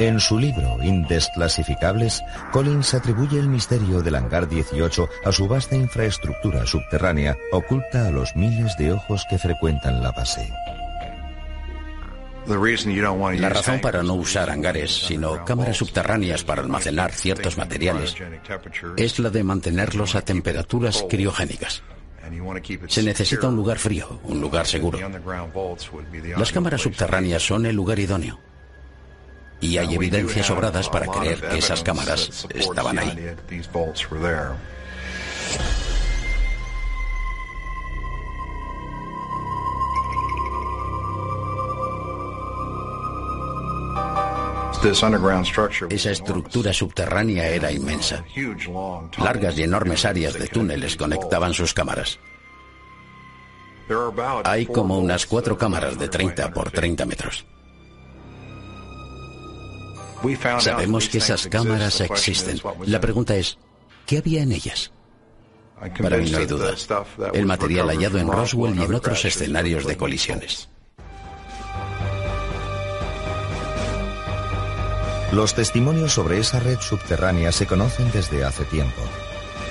En 0.00 0.18
su 0.18 0.38
libro 0.38 0.78
Indesclasificables, 0.82 2.22
Collins 2.52 2.94
atribuye 2.94 3.38
el 3.38 3.48
misterio 3.48 4.00
del 4.00 4.14
hangar 4.14 4.48
18 4.48 5.08
a 5.26 5.30
su 5.30 5.46
vasta 5.46 5.76
infraestructura 5.76 6.64
subterránea 6.64 7.36
oculta 7.52 8.06
a 8.06 8.10
los 8.10 8.34
miles 8.34 8.78
de 8.78 8.92
ojos 8.92 9.26
que 9.28 9.36
frecuentan 9.36 10.02
la 10.02 10.10
base. 10.12 10.50
La 12.46 13.48
razón 13.48 13.80
para 13.80 14.02
no 14.02 14.14
usar 14.14 14.50
hangares, 14.50 15.06
sino 15.06 15.44
cámaras 15.44 15.76
subterráneas 15.76 16.44
para 16.44 16.62
almacenar 16.62 17.12
ciertos 17.12 17.56
materiales, 17.56 18.14
es 18.96 19.18
la 19.18 19.30
de 19.30 19.44
mantenerlos 19.44 20.14
a 20.14 20.22
temperaturas 20.22 21.04
criogénicas. 21.08 21.82
Se 22.88 23.02
necesita 23.02 23.48
un 23.48 23.56
lugar 23.56 23.78
frío, 23.78 24.20
un 24.24 24.40
lugar 24.40 24.66
seguro. 24.66 24.98
Las 26.36 26.52
cámaras 26.52 26.80
subterráneas 26.80 27.42
son 27.42 27.66
el 27.66 27.76
lugar 27.76 27.98
idóneo. 27.98 28.38
Y 29.60 29.76
hay 29.76 29.94
evidencias 29.94 30.46
sobradas 30.46 30.88
para 30.88 31.06
creer 31.06 31.40
que 31.40 31.58
esas 31.58 31.82
cámaras 31.82 32.46
estaban 32.54 32.98
ahí. 32.98 33.34
Esa 45.90 46.10
estructura 46.10 46.72
subterránea 46.72 47.48
era 47.48 47.70
inmensa. 47.70 48.24
Largas 49.18 49.58
y 49.58 49.62
enormes 49.62 50.04
áreas 50.04 50.34
de 50.34 50.48
túneles 50.48 50.96
conectaban 50.96 51.52
sus 51.52 51.74
cámaras. 51.74 52.18
Hay 54.44 54.66
como 54.66 54.98
unas 54.98 55.26
cuatro 55.26 55.58
cámaras 55.58 55.98
de 55.98 56.08
30 56.08 56.50
por 56.52 56.70
30 56.70 57.04
metros. 57.06 57.44
Sabemos 60.58 61.08
que 61.08 61.18
esas 61.18 61.46
cámaras 61.48 62.00
existen. 62.00 62.60
La 62.86 63.00
pregunta 63.00 63.36
es, 63.36 63.58
¿qué 64.06 64.18
había 64.18 64.42
en 64.42 64.52
ellas? 64.52 64.92
Para 66.00 66.18
mí 66.18 66.30
no 66.30 66.38
hay 66.38 66.46
duda. 66.46 66.74
El 67.32 67.46
material 67.46 67.88
hallado 67.88 68.18
en 68.18 68.30
Roswell 68.30 68.78
y 68.78 68.82
en 68.82 68.94
otros 68.94 69.24
escenarios 69.24 69.86
de 69.86 69.96
colisiones. 69.96 70.68
Los 75.32 75.54
testimonios 75.54 76.14
sobre 76.14 76.38
esa 76.38 76.58
red 76.58 76.80
subterránea 76.80 77.52
se 77.52 77.64
conocen 77.64 78.10
desde 78.10 78.44
hace 78.44 78.64
tiempo, 78.64 79.00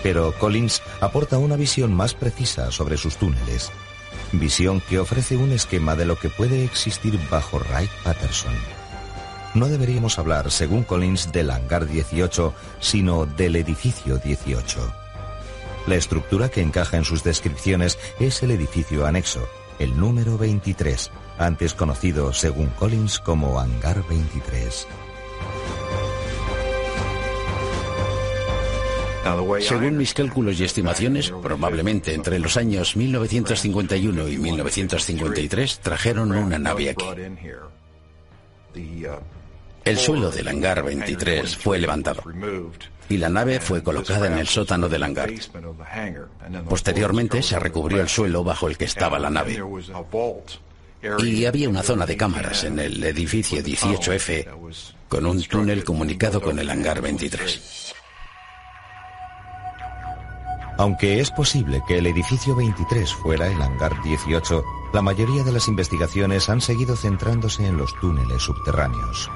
pero 0.01 0.33
Collins 0.39 0.81
aporta 1.01 1.37
una 1.37 1.57
visión 1.57 1.93
más 1.93 2.13
precisa 2.13 2.71
sobre 2.71 2.95
sus 2.95 3.17
túneles, 3.17 3.69
visión 4.31 4.79
que 4.79 4.99
ofrece 4.99 5.35
un 5.35 5.51
esquema 5.51 5.97
de 5.97 6.05
lo 6.05 6.17
que 6.17 6.29
puede 6.29 6.63
existir 6.63 7.19
bajo 7.29 7.59
Wright 7.59 7.91
Patterson. 8.05 8.53
No 9.53 9.67
deberíamos 9.67 10.17
hablar, 10.17 10.49
según 10.49 10.83
Collins, 10.83 11.33
del 11.33 11.51
hangar 11.51 11.87
18, 11.87 12.53
sino 12.79 13.25
del 13.25 13.57
edificio 13.57 14.17
18. 14.17 14.93
La 15.87 15.95
estructura 15.95 16.47
que 16.47 16.61
encaja 16.61 16.95
en 16.95 17.03
sus 17.03 17.21
descripciones 17.23 17.99
es 18.21 18.41
el 18.43 18.51
edificio 18.51 19.05
anexo, 19.05 19.45
el 19.77 19.99
número 19.99 20.37
23, 20.37 21.11
antes 21.37 21.73
conocido, 21.73 22.31
según 22.31 22.67
Collins, 22.67 23.19
como 23.19 23.59
hangar 23.59 24.07
23. 24.07 24.87
Según 29.61 29.97
mis 29.97 30.13
cálculos 30.13 30.59
y 30.59 30.63
estimaciones, 30.63 31.31
probablemente 31.41 32.13
entre 32.13 32.39
los 32.39 32.57
años 32.57 32.95
1951 32.95 34.27
y 34.27 34.37
1953 34.37 35.79
trajeron 35.79 36.31
una 36.31 36.59
nave 36.59 36.91
aquí. 36.91 37.05
El 39.85 39.97
suelo 39.97 40.29
del 40.29 40.47
hangar 40.47 40.83
23 40.83 41.57
fue 41.57 41.79
levantado 41.79 42.23
y 43.09 43.17
la 43.17 43.29
nave 43.29 43.59
fue 43.59 43.81
colocada 43.81 44.27
en 44.27 44.37
el 44.37 44.47
sótano 44.47 44.87
del 44.87 45.03
hangar. 45.03 45.31
Posteriormente 46.69 47.41
se 47.41 47.57
recubrió 47.57 48.01
el 48.01 48.09
suelo 48.09 48.43
bajo 48.43 48.67
el 48.67 48.77
que 48.77 48.85
estaba 48.85 49.17
la 49.17 49.31
nave. 49.31 49.61
Y 51.23 51.45
había 51.45 51.69
una 51.69 51.81
zona 51.81 52.05
de 52.05 52.17
cámaras 52.17 52.65
en 52.65 52.77
el 52.77 53.03
edificio 53.03 53.63
18F 53.63 54.45
con 55.07 55.25
un 55.25 55.41
túnel 55.43 55.83
comunicado 55.83 56.41
con 56.41 56.59
el 56.59 56.69
hangar 56.69 57.01
23. 57.01 57.88
Aunque 60.79 61.19
es 61.19 61.29
posible 61.29 61.83
que 61.85 61.97
el 61.97 62.07
edificio 62.07 62.55
23 62.55 63.13
fuera 63.13 63.47
el 63.47 63.61
hangar 63.61 64.01
18, 64.01 64.63
la 64.93 65.01
mayoría 65.01 65.43
de 65.43 65.51
las 65.51 65.67
investigaciones 65.67 66.47
han 66.47 66.61
seguido 66.61 66.95
centrándose 66.95 67.67
en 67.67 67.77
los 67.77 67.93
túneles 67.99 68.41
subterráneos. 68.41 69.29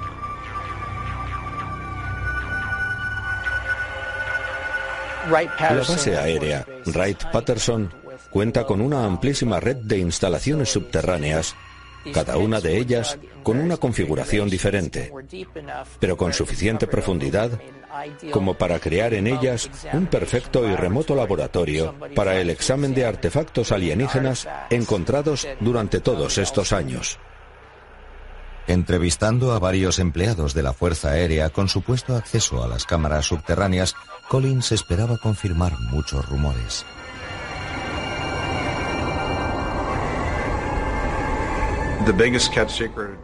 La 5.30 5.74
base 5.74 6.18
aérea 6.18 6.66
Wright-Patterson 6.86 7.94
cuenta 8.30 8.66
con 8.66 8.80
una 8.80 9.04
amplísima 9.04 9.60
red 9.60 9.76
de 9.76 9.98
instalaciones 9.98 10.72
subterráneas 10.72 11.58
cada 12.12 12.38
una 12.38 12.60
de 12.60 12.78
ellas 12.78 13.18
con 13.44 13.60
una 13.60 13.78
configuración 13.78 14.50
diferente, 14.50 15.12
pero 16.00 16.18
con 16.18 16.34
suficiente 16.34 16.88
profundidad 16.88 17.52
como 18.32 18.56
para 18.56 18.80
crear 18.80 19.14
en 19.14 19.28
ellas 19.28 19.70
un 19.94 20.08
perfecto 20.08 20.68
y 20.68 20.76
remoto 20.76 21.16
laboratorio 21.16 21.96
para 22.16 22.40
el 22.40 22.50
examen 22.50 22.94
de 22.94 23.06
artefactos 23.06 23.72
alienígenas 23.72 24.48
encontrados 24.70 25.48
durante 25.60 26.00
todos 26.00 26.38
estos 26.38 26.74
años. 26.74 27.20
Entrevistando 28.66 29.52
a 29.52 29.60
varios 29.60 30.00
empleados 30.00 30.54
de 30.54 30.64
la 30.64 30.74
Fuerza 30.74 31.12
Aérea 31.12 31.50
con 31.50 31.68
supuesto 31.68 32.16
acceso 32.16 32.64
a 32.64 32.68
las 32.68 32.86
cámaras 32.86 33.26
subterráneas, 33.26 33.94
Collins 34.30 34.72
esperaba 34.72 35.18
confirmar 35.18 35.74
muchos 35.92 36.28
rumores. 36.30 36.86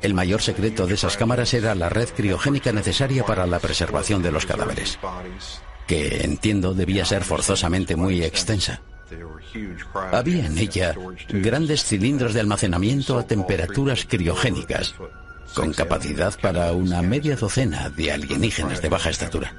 El 0.01 0.13
mayor 0.13 0.41
secreto 0.41 0.87
de 0.87 0.93
esas 0.93 1.17
cámaras 1.17 1.53
era 1.53 1.75
la 1.75 1.89
red 1.89 2.07
criogénica 2.15 2.71
necesaria 2.71 3.25
para 3.25 3.45
la 3.45 3.59
preservación 3.59 4.21
de 4.21 4.31
los 4.31 4.45
cadáveres, 4.45 4.97
que 5.85 6.23
entiendo 6.23 6.73
debía 6.73 7.03
ser 7.03 7.23
forzosamente 7.25 7.97
muy 7.97 8.23
extensa. 8.23 8.81
Había 10.11 10.45
en 10.45 10.57
ella 10.57 10.95
grandes 11.27 11.83
cilindros 11.83 12.33
de 12.33 12.39
almacenamiento 12.39 13.19
a 13.19 13.27
temperaturas 13.27 14.05
criogénicas, 14.05 14.95
con 15.53 15.73
capacidad 15.73 16.39
para 16.39 16.71
una 16.71 17.01
media 17.01 17.35
docena 17.35 17.89
de 17.89 18.13
alienígenas 18.13 18.81
de 18.81 18.89
baja 18.89 19.09
estatura. 19.09 19.53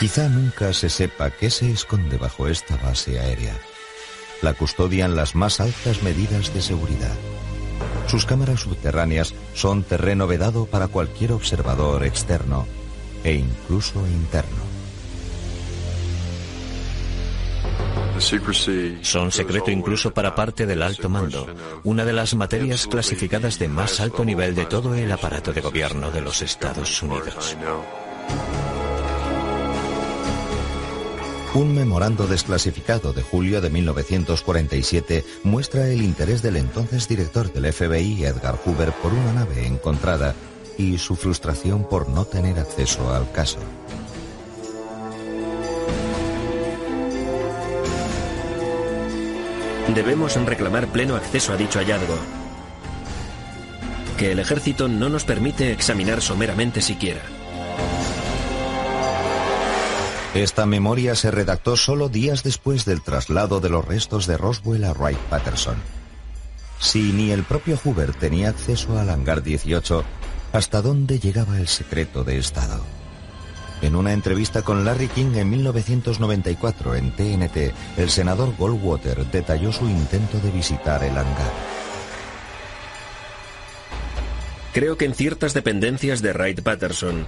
Quizá 0.00 0.28
nunca 0.28 0.72
se 0.72 0.88
sepa 0.88 1.30
qué 1.30 1.50
se 1.50 1.70
esconde 1.70 2.16
bajo 2.16 2.48
esta 2.48 2.76
base 2.76 3.18
aérea 3.18 3.54
la 4.42 4.54
custodian 4.54 5.16
las 5.16 5.34
más 5.34 5.60
altas 5.60 6.02
medidas 6.02 6.52
de 6.54 6.62
seguridad. 6.62 7.14
Sus 8.06 8.24
cámaras 8.24 8.60
subterráneas 8.60 9.34
son 9.54 9.82
terreno 9.82 10.26
vedado 10.26 10.66
para 10.66 10.88
cualquier 10.88 11.32
observador 11.32 12.04
externo 12.04 12.66
e 13.24 13.34
incluso 13.34 14.06
interno. 14.06 14.68
Son 19.02 19.30
secreto 19.30 19.70
incluso 19.70 20.12
para 20.12 20.34
parte 20.34 20.66
del 20.66 20.82
alto 20.82 21.08
mando, 21.08 21.46
una 21.84 22.04
de 22.04 22.12
las 22.12 22.34
materias 22.34 22.86
clasificadas 22.86 23.58
de 23.58 23.68
más 23.68 24.00
alto 24.00 24.24
nivel 24.24 24.54
de 24.54 24.66
todo 24.66 24.94
el 24.94 25.10
aparato 25.12 25.52
de 25.52 25.60
gobierno 25.60 26.10
de 26.10 26.20
los 26.20 26.42
Estados 26.42 27.00
Unidos. 27.02 27.56
Un 31.54 31.74
memorando 31.74 32.26
desclasificado 32.26 33.14
de 33.14 33.22
julio 33.22 33.62
de 33.62 33.70
1947 33.70 35.24
muestra 35.44 35.88
el 35.88 36.02
interés 36.02 36.42
del 36.42 36.56
entonces 36.56 37.08
director 37.08 37.50
del 37.50 37.72
FBI, 37.72 38.24
Edgar 38.24 38.58
Hoover, 38.64 38.92
por 38.92 39.14
una 39.14 39.32
nave 39.32 39.66
encontrada 39.66 40.34
y 40.76 40.98
su 40.98 41.16
frustración 41.16 41.88
por 41.88 42.08
no 42.08 42.26
tener 42.26 42.58
acceso 42.58 43.12
al 43.14 43.32
caso. 43.32 43.58
Debemos 49.94 50.36
reclamar 50.44 50.88
pleno 50.88 51.16
acceso 51.16 51.54
a 51.54 51.56
dicho 51.56 51.78
hallazgo, 51.78 52.18
que 54.18 54.32
el 54.32 54.38
ejército 54.38 54.86
no 54.86 55.08
nos 55.08 55.24
permite 55.24 55.72
examinar 55.72 56.20
someramente 56.20 56.82
siquiera. 56.82 57.37
Esta 60.34 60.66
memoria 60.66 61.14
se 61.14 61.30
redactó 61.30 61.76
solo 61.76 62.10
días 62.10 62.42
después 62.42 62.84
del 62.84 63.02
traslado 63.02 63.60
de 63.60 63.70
los 63.70 63.84
restos 63.84 64.26
de 64.26 64.36
Roswell 64.36 64.84
a 64.84 64.92
Wright 64.92 65.18
Patterson. 65.30 65.76
Si 66.78 67.12
ni 67.12 67.30
el 67.30 67.44
propio 67.44 67.78
Hoover 67.82 68.14
tenía 68.14 68.50
acceso 68.50 68.98
al 68.98 69.08
hangar 69.08 69.42
18, 69.42 70.04
¿hasta 70.52 70.82
dónde 70.82 71.18
llegaba 71.18 71.58
el 71.58 71.66
secreto 71.66 72.24
de 72.24 72.38
Estado? 72.38 72.84
En 73.80 73.96
una 73.96 74.12
entrevista 74.12 74.62
con 74.62 74.84
Larry 74.84 75.08
King 75.08 75.34
en 75.36 75.48
1994 75.50 76.94
en 76.96 77.10
TNT, 77.12 77.72
el 77.96 78.10
senador 78.10 78.54
Goldwater 78.56 79.24
detalló 79.30 79.72
su 79.72 79.88
intento 79.88 80.38
de 80.40 80.50
visitar 80.50 81.02
el 81.04 81.16
hangar. 81.16 81.52
Creo 84.74 84.98
que 84.98 85.06
en 85.06 85.14
ciertas 85.14 85.54
dependencias 85.54 86.20
de 86.20 86.32
Wright 86.32 86.60
Patterson 86.60 87.26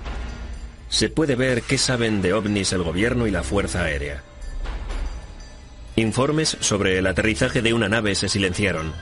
se 0.90 1.08
puede 1.08 1.36
ver 1.36 1.62
qué 1.62 1.78
saben 1.78 2.20
de 2.20 2.34
ovnis 2.34 2.72
el 2.72 2.82
gobierno 2.82 3.26
y 3.26 3.30
la 3.30 3.42
Fuerza 3.42 3.84
Aérea. 3.84 4.22
Informes 5.96 6.56
sobre 6.60 6.98
el 6.98 7.06
aterrizaje 7.06 7.62
de 7.62 7.72
una 7.72 7.88
nave 7.88 8.14
se 8.14 8.28
silenciaron. 8.28 8.92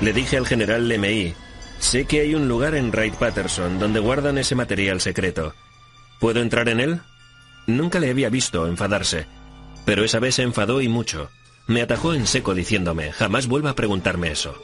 Le 0.00 0.12
dije 0.12 0.36
al 0.36 0.46
general 0.46 0.88
LMI, 0.88 1.34
sé 1.78 2.06
que 2.06 2.20
hay 2.20 2.34
un 2.34 2.48
lugar 2.48 2.74
en 2.74 2.90
Wright 2.90 3.14
Patterson 3.14 3.78
donde 3.78 4.00
guardan 4.00 4.38
ese 4.38 4.54
material 4.54 5.00
secreto. 5.00 5.54
¿Puedo 6.18 6.40
entrar 6.40 6.68
en 6.68 6.80
él? 6.80 7.00
Nunca 7.66 8.00
le 8.00 8.10
había 8.10 8.30
visto 8.30 8.66
enfadarse, 8.66 9.26
pero 9.84 10.04
esa 10.04 10.20
vez 10.20 10.36
se 10.36 10.42
enfadó 10.42 10.80
y 10.80 10.88
mucho. 10.88 11.30
Me 11.66 11.82
atajó 11.82 12.14
en 12.14 12.26
seco 12.26 12.54
diciéndome, 12.54 13.12
jamás 13.12 13.46
vuelva 13.46 13.70
a 13.70 13.76
preguntarme 13.76 14.30
eso. 14.30 14.58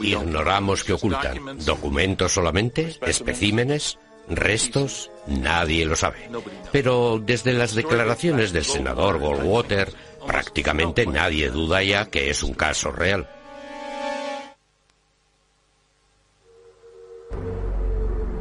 Ignoramos 0.00 0.84
qué 0.84 0.94
ocultan. 0.94 1.58
¿Documentos 1.64 2.32
solamente? 2.32 2.96
¿Especímenes? 3.02 3.98
¿Restos? 4.28 5.10
Nadie 5.26 5.84
lo 5.84 5.96
sabe. 5.96 6.30
Pero 6.70 7.20
desde 7.24 7.52
las 7.52 7.74
declaraciones 7.74 8.52
del 8.52 8.64
senador 8.64 9.18
Goldwater, 9.18 9.92
prácticamente 10.26 11.06
nadie 11.06 11.50
duda 11.50 11.82
ya 11.82 12.06
que 12.06 12.30
es 12.30 12.42
un 12.42 12.54
caso 12.54 12.92
real. 12.92 13.28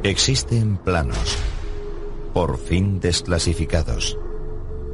Existen 0.03 0.77
planos, 0.77 1.37
por 2.33 2.57
fin 2.57 2.99
desclasificados. 2.99 4.17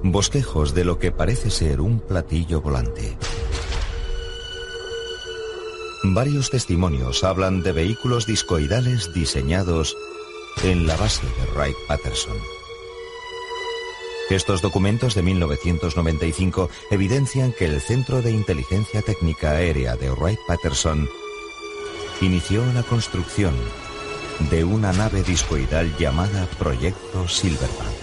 bosquejos 0.03 0.73
de 0.73 0.85
lo 0.85 0.99
que 0.99 1.11
parece 1.11 1.49
ser 1.49 1.81
un 1.81 1.99
platillo 1.99 2.61
volante. 2.61 3.17
Varios 6.03 6.51
testimonios 6.51 7.23
hablan 7.23 7.63
de 7.63 7.71
vehículos 7.71 8.27
discoidales 8.27 9.13
diseñados 9.13 9.97
en 10.63 10.85
la 10.85 10.95
base 10.95 11.25
de 11.25 11.51
Wright-Patterson. 11.53 12.37
Estos 14.29 14.61
documentos 14.61 15.15
de 15.15 15.23
1995 15.23 16.69
evidencian 16.91 17.51
que 17.51 17.65
el 17.65 17.81
Centro 17.81 18.21
de 18.21 18.31
Inteligencia 18.31 19.01
Técnica 19.01 19.51
Aérea 19.51 19.95
de 19.95 20.11
Wright-Patterson 20.11 21.09
inició 22.21 22.63
la 22.73 22.83
construcción 22.83 23.55
de 24.51 24.63
una 24.63 24.93
nave 24.93 25.23
discoidal 25.23 25.95
llamada 25.97 26.47
Proyecto 26.59 27.27
Silverback. 27.27 27.96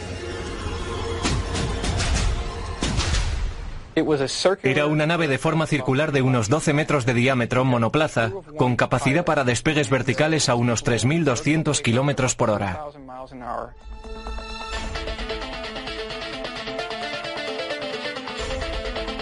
Era 4.62 4.86
una 4.86 5.06
nave 5.06 5.28
de 5.28 5.38
forma 5.38 5.66
circular 5.66 6.12
de 6.12 6.22
unos 6.22 6.48
12 6.48 6.72
metros 6.72 7.06
de 7.06 7.14
diámetro 7.14 7.64
monoplaza, 7.64 8.32
con 8.56 8.76
capacidad 8.76 9.24
para 9.24 9.44
despegues 9.44 9.90
verticales 9.90 10.48
a 10.48 10.54
unos 10.54 10.84
3.200 10.84 11.80
kilómetros 11.80 12.34
por 12.34 12.50
hora. 12.50 12.80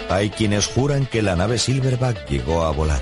Hay 0.09 0.29
quienes 0.29 0.67
juran 0.67 1.05
que 1.05 1.21
la 1.21 1.35
nave 1.35 1.57
Silverback 1.57 2.27
llegó 2.27 2.63
a 2.63 2.71
volar, 2.71 3.01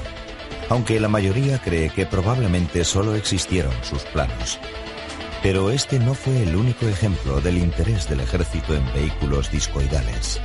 aunque 0.69 0.99
la 0.99 1.09
mayoría 1.09 1.59
cree 1.59 1.89
que 1.89 2.05
probablemente 2.05 2.83
solo 2.83 3.15
existieron 3.15 3.73
sus 3.83 4.03
planos. 4.03 4.59
Pero 5.43 5.71
este 5.71 5.99
no 5.99 6.13
fue 6.13 6.43
el 6.43 6.55
único 6.55 6.87
ejemplo 6.87 7.41
del 7.41 7.57
interés 7.57 8.07
del 8.07 8.19
ejército 8.19 8.75
en 8.75 8.85
vehículos 8.93 9.51
discoidales. 9.51 10.39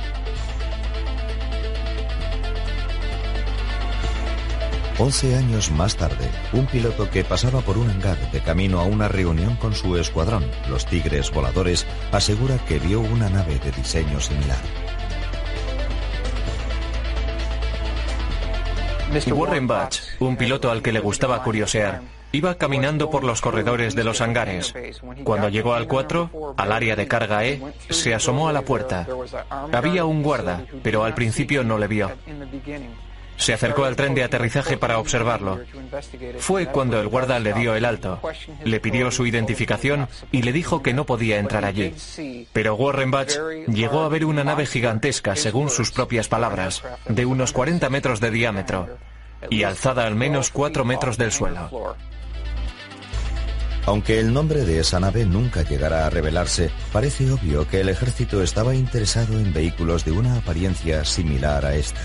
Once 4.99 5.35
años 5.35 5.69
más 5.69 5.95
tarde, 5.95 6.27
un 6.53 6.65
piloto 6.65 7.07
que 7.11 7.23
pasaba 7.23 7.61
por 7.61 7.77
un 7.77 7.87
hangar 7.87 8.17
de 8.31 8.41
camino 8.41 8.79
a 8.79 8.85
una 8.85 9.07
reunión 9.07 9.55
con 9.57 9.75
su 9.75 9.95
escuadrón, 9.95 10.43
los 10.69 10.87
Tigres 10.87 11.31
Voladores, 11.31 11.85
asegura 12.11 12.57
que 12.67 12.79
vio 12.79 13.01
una 13.01 13.29
nave 13.29 13.59
de 13.59 13.71
diseño 13.73 14.19
similar. 14.19 14.57
Warren 19.31 19.67
Batch, 19.67 19.99
un 20.19 20.35
piloto 20.35 20.71
al 20.71 20.81
que 20.81 20.91
le 20.91 20.99
gustaba 20.99 21.43
curiosear, 21.43 22.01
iba 22.31 22.55
caminando 22.55 23.11
por 23.11 23.23
los 23.23 23.39
corredores 23.39 23.93
de 23.95 24.03
los 24.03 24.19
hangares. 24.19 24.73
Cuando 25.23 25.49
llegó 25.49 25.75
al 25.75 25.87
4, 25.87 26.55
al 26.57 26.71
área 26.71 26.95
de 26.95 27.07
carga 27.07 27.45
E, 27.45 27.61
se 27.91 28.15
asomó 28.15 28.49
a 28.49 28.53
la 28.53 28.63
puerta. 28.63 29.07
Había 29.71 30.05
un 30.05 30.23
guarda, 30.23 30.63
pero 30.81 31.03
al 31.03 31.13
principio 31.13 31.63
no 31.63 31.77
le 31.77 31.87
vio. 31.87 32.11
Se 33.37 33.53
acercó 33.53 33.85
al 33.85 33.95
tren 33.95 34.15
de 34.15 34.23
aterrizaje 34.23 34.77
para 34.77 34.99
observarlo. 34.99 35.61
Fue 36.39 36.67
cuando 36.67 36.99
el 36.99 37.07
guarda 37.07 37.39
le 37.39 37.53
dio 37.53 37.75
el 37.75 37.85
alto, 37.85 38.19
le 38.63 38.79
pidió 38.79 39.11
su 39.11 39.25
identificación 39.25 40.07
y 40.31 40.41
le 40.41 40.51
dijo 40.51 40.81
que 40.81 40.93
no 40.93 41.05
podía 41.05 41.37
entrar 41.37 41.63
allí. 41.63 41.93
Pero 42.51 42.75
Warren 42.75 43.11
Batch 43.11 43.37
llegó 43.67 44.01
a 44.01 44.09
ver 44.09 44.25
una 44.25 44.43
nave 44.43 44.65
gigantesca, 44.65 45.35
según 45.35 45.69
sus 45.69 45.91
propias 45.91 46.27
palabras, 46.27 46.83
de 47.07 47.25
unos 47.25 47.53
40 47.53 47.89
metros 47.89 48.19
de 48.19 48.31
diámetro 48.31 48.97
y 49.49 49.63
alzada 49.63 50.05
al 50.05 50.15
menos 50.15 50.49
4 50.49 50.83
metros 50.83 51.17
del 51.17 51.31
suelo. 51.31 51.95
Aunque 53.85 54.19
el 54.19 54.33
nombre 54.33 54.65
de 54.65 54.81
esa 54.81 54.99
nave 54.99 55.25
nunca 55.25 55.61
llegará 55.61 56.05
a 56.05 56.09
revelarse, 56.09 56.69
parece 56.91 57.31
obvio 57.31 57.65
que 57.69 57.79
el 57.79 57.87
ejército 57.87 58.43
estaba 58.43 58.75
interesado 58.75 59.39
en 59.39 59.53
vehículos 59.53 60.03
de 60.03 60.11
una 60.11 60.35
apariencia 60.35 61.05
similar 61.05 61.65
a 61.65 61.73
esta 61.73 62.01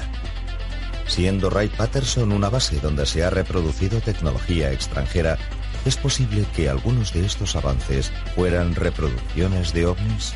siendo 1.13 1.51
Wright 1.51 1.73
Patterson 1.73 2.33
una 2.33 2.49
base 2.49 2.81
donde 2.81 3.05
se 3.05 3.23
ha 3.23 3.29
reproducido 3.29 4.01
tecnología 4.01 4.73
extranjera, 4.73 5.37
¿es 5.85 5.99
posible 5.99 6.47
que 6.57 6.71
algunos 6.71 7.13
de 7.13 7.27
estos 7.27 7.55
avances 7.55 8.11
fueran 8.35 8.75
reproducciones 8.75 9.75
de 9.75 9.87
ovnis? 9.87 10.35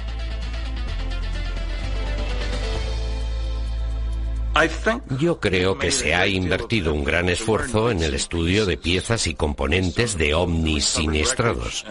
Yo 5.19 5.41
creo 5.41 5.79
que 5.79 5.91
se 5.91 6.15
ha 6.15 6.27
invertido 6.27 6.93
un 6.93 7.05
gran 7.05 7.31
esfuerzo 7.31 7.91
en 7.91 8.03
el 8.03 8.15
estudio 8.15 8.67
de 8.67 8.77
piezas 8.77 9.27
y 9.27 9.35
componentes 9.35 10.19
de 10.19 10.35
ovnis 10.35 10.85
siniestrados 10.85 11.87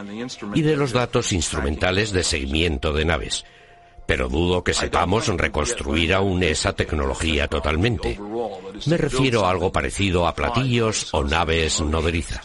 y 0.53 0.61
de 0.61 0.75
los 0.75 0.91
datos 0.91 1.31
instrumentales 1.31 2.11
de 2.11 2.23
seguimiento 2.23 2.93
de 2.93 3.05
naves 3.05 3.45
pero 4.05 4.29
dudo 4.29 4.63
que 4.63 4.73
sepamos 4.73 5.27
reconstruir 5.27 6.13
aún 6.13 6.43
esa 6.43 6.73
tecnología 6.73 7.47
totalmente. 7.47 8.19
Me 8.85 8.97
refiero 8.97 9.45
a 9.45 9.51
algo 9.51 9.71
parecido 9.71 10.27
a 10.27 10.35
platillos 10.35 11.13
o 11.13 11.23
naves 11.23 11.81
nodriza. 11.81 12.41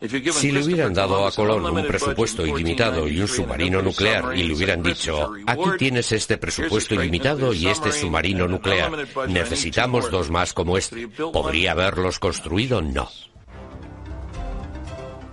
Si 0.00 0.52
le 0.52 0.62
hubieran 0.62 0.94
dado 0.94 1.26
a 1.26 1.32
Colón 1.32 1.76
un 1.76 1.84
presupuesto 1.84 2.46
ilimitado 2.46 3.08
y 3.08 3.20
un 3.20 3.26
submarino 3.26 3.82
nuclear 3.82 4.36
y 4.36 4.44
le 4.44 4.54
hubieran 4.54 4.80
dicho, 4.80 5.32
aquí 5.44 5.70
tienes 5.76 6.12
este 6.12 6.38
presupuesto 6.38 6.94
ilimitado 6.94 7.52
y 7.52 7.66
este 7.66 7.90
submarino 7.90 8.46
nuclear, 8.46 8.92
necesitamos 9.28 10.08
dos 10.08 10.30
más 10.30 10.52
como 10.52 10.78
este, 10.78 11.08
¿podría 11.08 11.72
haberlos 11.72 12.20
construido? 12.20 12.80
No. 12.80 13.08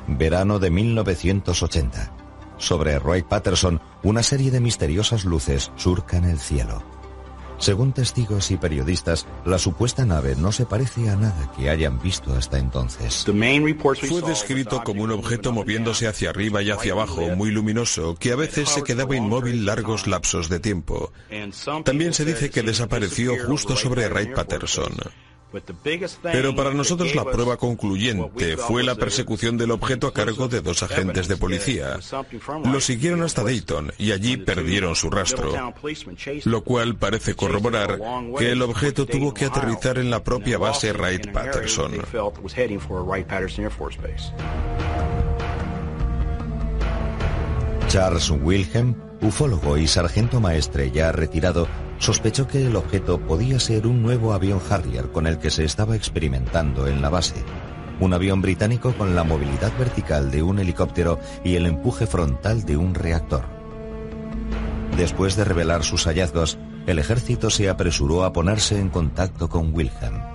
Verano 0.07 0.57
de 0.57 0.71
1980. 0.71 2.24
Sobre 2.57 2.99
Roy 2.99 3.23
Patterson, 3.23 3.81
una 4.03 4.23
serie 4.23 4.51
de 4.51 4.59
misteriosas 4.59 5.25
luces 5.25 5.71
surcan 5.75 6.25
el 6.25 6.39
cielo. 6.39 6.83
Según 7.57 7.93
testigos 7.93 8.51
y 8.51 8.57
periodistas, 8.57 9.25
la 9.45 9.57
supuesta 9.57 10.05
nave 10.05 10.35
no 10.35 10.51
se 10.51 10.65
parece 10.65 11.09
a 11.09 11.15
nada 11.15 11.51
que 11.57 11.69
hayan 11.69 12.01
visto 12.01 12.33
hasta 12.33 12.59
entonces. 12.59 13.25
Fue 13.25 14.21
descrito 14.21 14.83
como 14.83 15.03
un 15.03 15.11
objeto 15.11 15.53
moviéndose 15.53 16.07
hacia 16.07 16.31
arriba 16.31 16.61
y 16.61 16.71
hacia 16.71 16.93
abajo, 16.93 17.21
muy 17.35 17.51
luminoso, 17.51 18.15
que 18.15 18.33
a 18.33 18.35
veces 18.35 18.69
se 18.69 18.83
quedaba 18.83 19.15
inmóvil 19.15 19.65
largos 19.65 20.05
lapsos 20.05 20.49
de 20.49 20.59
tiempo. 20.59 21.13
También 21.85 22.13
se 22.13 22.25
dice 22.25 22.49
que 22.49 22.61
desapareció 22.61 23.33
justo 23.45 23.75
sobre 23.75 24.09
Wright 24.09 24.33
Patterson. 24.33 24.91
Pero 26.21 26.55
para 26.55 26.73
nosotros 26.73 27.15
la 27.15 27.23
prueba 27.23 27.57
concluyente 27.57 28.57
fue 28.57 28.83
la 28.83 28.95
persecución 28.95 29.57
del 29.57 29.71
objeto 29.71 30.07
a 30.07 30.13
cargo 30.13 30.47
de 30.47 30.61
dos 30.61 30.83
agentes 30.83 31.27
de 31.27 31.37
policía. 31.37 31.99
Lo 32.65 32.79
siguieron 32.79 33.21
hasta 33.21 33.43
Dayton 33.43 33.93
y 33.97 34.11
allí 34.11 34.37
perdieron 34.37 34.95
su 34.95 35.09
rastro, 35.09 35.51
lo 36.45 36.63
cual 36.63 36.95
parece 36.95 37.35
corroborar 37.35 37.99
que 38.37 38.51
el 38.51 38.61
objeto 38.61 39.05
tuvo 39.05 39.33
que 39.33 39.45
aterrizar 39.45 39.97
en 39.97 40.09
la 40.09 40.23
propia 40.23 40.57
base 40.57 40.93
Wright-Patterson. 40.93 41.93
Charles 47.87 48.29
Wilhelm, 48.29 48.95
ufólogo 49.21 49.77
y 49.77 49.87
sargento 49.87 50.41
maestre 50.41 50.91
ya 50.91 51.11
retirado, 51.11 51.67
sospechó 52.05 52.47
que 52.47 52.67
el 52.67 52.75
objeto 52.75 53.19
podía 53.19 53.59
ser 53.59 53.87
un 53.87 54.03
nuevo 54.03 54.33
avión 54.33 54.61
Harrier 54.69 55.11
con 55.11 55.25
el 55.25 55.39
que 55.39 55.49
se 55.49 55.63
estaba 55.65 55.95
experimentando 55.95 56.85
en 56.85 57.01
la 57.01 57.09
base. 57.09 57.43
Un 57.99 58.13
avión 58.13 58.43
británico 58.43 58.93
con 58.93 59.15
la 59.15 59.23
movilidad 59.23 59.75
vertical 59.75 60.29
de 60.29 60.43
un 60.43 60.59
helicóptero 60.59 61.19
y 61.43 61.55
el 61.55 61.65
empuje 61.65 62.05
frontal 62.05 62.63
de 62.63 62.77
un 62.77 62.93
reactor. 62.93 63.45
Después 64.95 65.35
de 65.35 65.45
revelar 65.45 65.83
sus 65.83 66.05
hallazgos, 66.05 66.59
el 66.85 66.99
ejército 66.99 67.49
se 67.49 67.69
apresuró 67.69 68.23
a 68.23 68.33
ponerse 68.33 68.79
en 68.79 68.89
contacto 68.89 69.49
con 69.49 69.73
Wilhelm. 69.73 70.34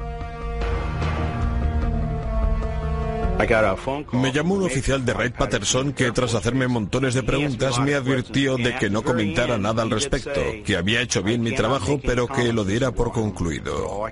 Me 4.13 4.33
llamó 4.33 4.55
un 4.55 4.65
oficial 4.65 5.05
de 5.05 5.13
Wright 5.13 5.35
Patterson 5.35 5.93
que 5.93 6.11
tras 6.13 6.35
hacerme 6.35 6.69
montones 6.69 7.15
de 7.15 7.23
preguntas 7.23 7.79
me 7.81 7.95
advirtió 7.95 8.57
de 8.57 8.77
que 8.77 8.91
no 8.91 9.03
comentara 9.03 9.59
nada 9.59 9.83
al 9.83 9.91
respecto, 9.91 10.41
que 10.65 10.77
había 10.77 11.01
hecho 11.01 11.23
bien 11.23 11.43
mi 11.43 11.55
trabajo 11.55 12.01
pero 12.05 12.27
que 12.27 12.53
lo 12.53 12.65
diera 12.65 12.91
por 12.93 13.13
concluido. 13.13 14.05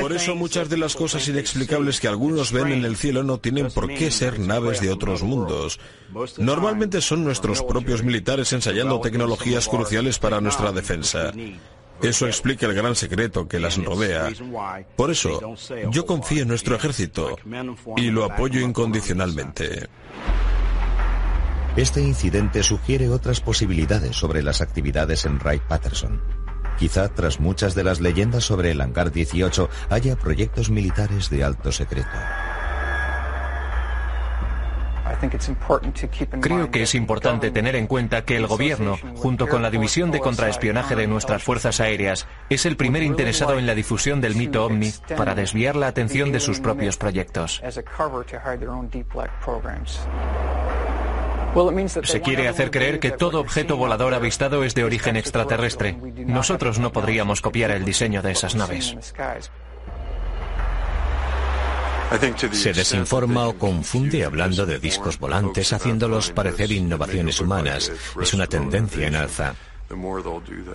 Por 0.00 0.12
eso 0.12 0.34
muchas 0.34 0.68
de 0.68 0.76
las 0.76 0.96
cosas 0.96 1.26
inexplicables 1.28 2.00
que 2.00 2.08
algunos 2.08 2.52
ven 2.52 2.72
en 2.72 2.84
el 2.84 2.96
cielo 2.96 3.22
no 3.22 3.38
tienen 3.38 3.70
por 3.70 3.88
qué 3.88 4.10
ser 4.10 4.40
naves 4.40 4.80
de 4.80 4.90
otros 4.90 5.22
mundos. 5.22 5.78
Normalmente 6.38 7.00
son 7.00 7.24
nuestros 7.24 7.62
propios 7.62 8.02
militares 8.02 8.52
ensayando 8.52 9.00
tecnologías 9.00 9.68
cruciales 9.68 10.18
para 10.18 10.40
nuestra 10.40 10.72
defensa. 10.72 11.32
Eso 12.02 12.26
explica 12.26 12.66
el 12.66 12.74
gran 12.74 12.96
secreto 12.96 13.46
que 13.46 13.60
las 13.60 13.76
rodea. 13.76 14.30
Por 14.96 15.10
eso, 15.10 15.54
yo 15.90 16.06
confío 16.06 16.42
en 16.42 16.48
nuestro 16.48 16.74
ejército 16.74 17.36
y 17.96 18.10
lo 18.10 18.24
apoyo 18.24 18.60
incondicionalmente. 18.60 19.88
Este 21.76 22.00
incidente 22.00 22.62
sugiere 22.62 23.08
otras 23.08 23.40
posibilidades 23.40 24.16
sobre 24.16 24.42
las 24.42 24.60
actividades 24.60 25.24
en 25.24 25.38
Wright 25.38 25.62
Patterson. 25.62 26.39
Quizá 26.80 27.10
tras 27.10 27.40
muchas 27.40 27.74
de 27.74 27.84
las 27.84 28.00
leyendas 28.00 28.42
sobre 28.42 28.70
el 28.70 28.80
hangar 28.80 29.12
18 29.12 29.68
haya 29.90 30.16
proyectos 30.16 30.70
militares 30.70 31.28
de 31.28 31.44
alto 31.44 31.72
secreto. 31.72 32.08
Creo 36.40 36.70
que 36.70 36.82
es 36.84 36.94
importante 36.94 37.50
tener 37.50 37.76
en 37.76 37.86
cuenta 37.86 38.24
que 38.24 38.38
el 38.38 38.46
gobierno, 38.46 38.96
junto 39.16 39.46
con 39.46 39.60
la 39.60 39.70
División 39.70 40.10
de 40.10 40.20
Contraespionaje 40.20 40.96
de 40.96 41.06
nuestras 41.06 41.42
Fuerzas 41.42 41.80
Aéreas, 41.80 42.26
es 42.48 42.64
el 42.64 42.78
primer 42.78 43.02
interesado 43.02 43.58
en 43.58 43.66
la 43.66 43.74
difusión 43.74 44.22
del 44.22 44.34
mito 44.34 44.64
ovni 44.64 44.90
para 45.18 45.34
desviar 45.34 45.76
la 45.76 45.88
atención 45.88 46.32
de 46.32 46.40
sus 46.40 46.60
propios 46.60 46.96
proyectos. 46.96 47.60
Se 52.04 52.20
quiere 52.20 52.48
hacer 52.48 52.70
creer 52.70 53.00
que 53.00 53.10
todo 53.10 53.40
objeto 53.40 53.76
volador 53.76 54.14
avistado 54.14 54.62
es 54.64 54.74
de 54.74 54.84
origen 54.84 55.16
extraterrestre. 55.16 55.96
Nosotros 56.26 56.78
no 56.78 56.92
podríamos 56.92 57.40
copiar 57.40 57.70
el 57.72 57.84
diseño 57.84 58.22
de 58.22 58.32
esas 58.32 58.54
naves. 58.54 58.96
Se 62.52 62.72
desinforma 62.72 63.46
o 63.46 63.54
confunde 63.54 64.24
hablando 64.24 64.66
de 64.66 64.78
discos 64.78 65.18
volantes, 65.18 65.72
haciéndolos 65.72 66.30
parecer 66.30 66.72
innovaciones 66.72 67.40
humanas. 67.40 67.92
Es 68.20 68.34
una 68.34 68.46
tendencia 68.46 69.06
en 69.06 69.14
alza. 69.14 69.54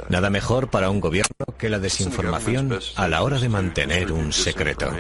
Nada 0.09 0.30
mejor 0.30 0.69
para 0.69 0.89
un 0.89 0.99
gobierno 0.99 1.45
que 1.57 1.69
la 1.69 1.80
desinformación 1.80 2.80
a 2.95 3.07
la 3.07 3.23
hora 3.23 3.39
de 3.39 3.49
mantener 3.49 4.11
un 4.11 4.34
secreto. 4.34 4.91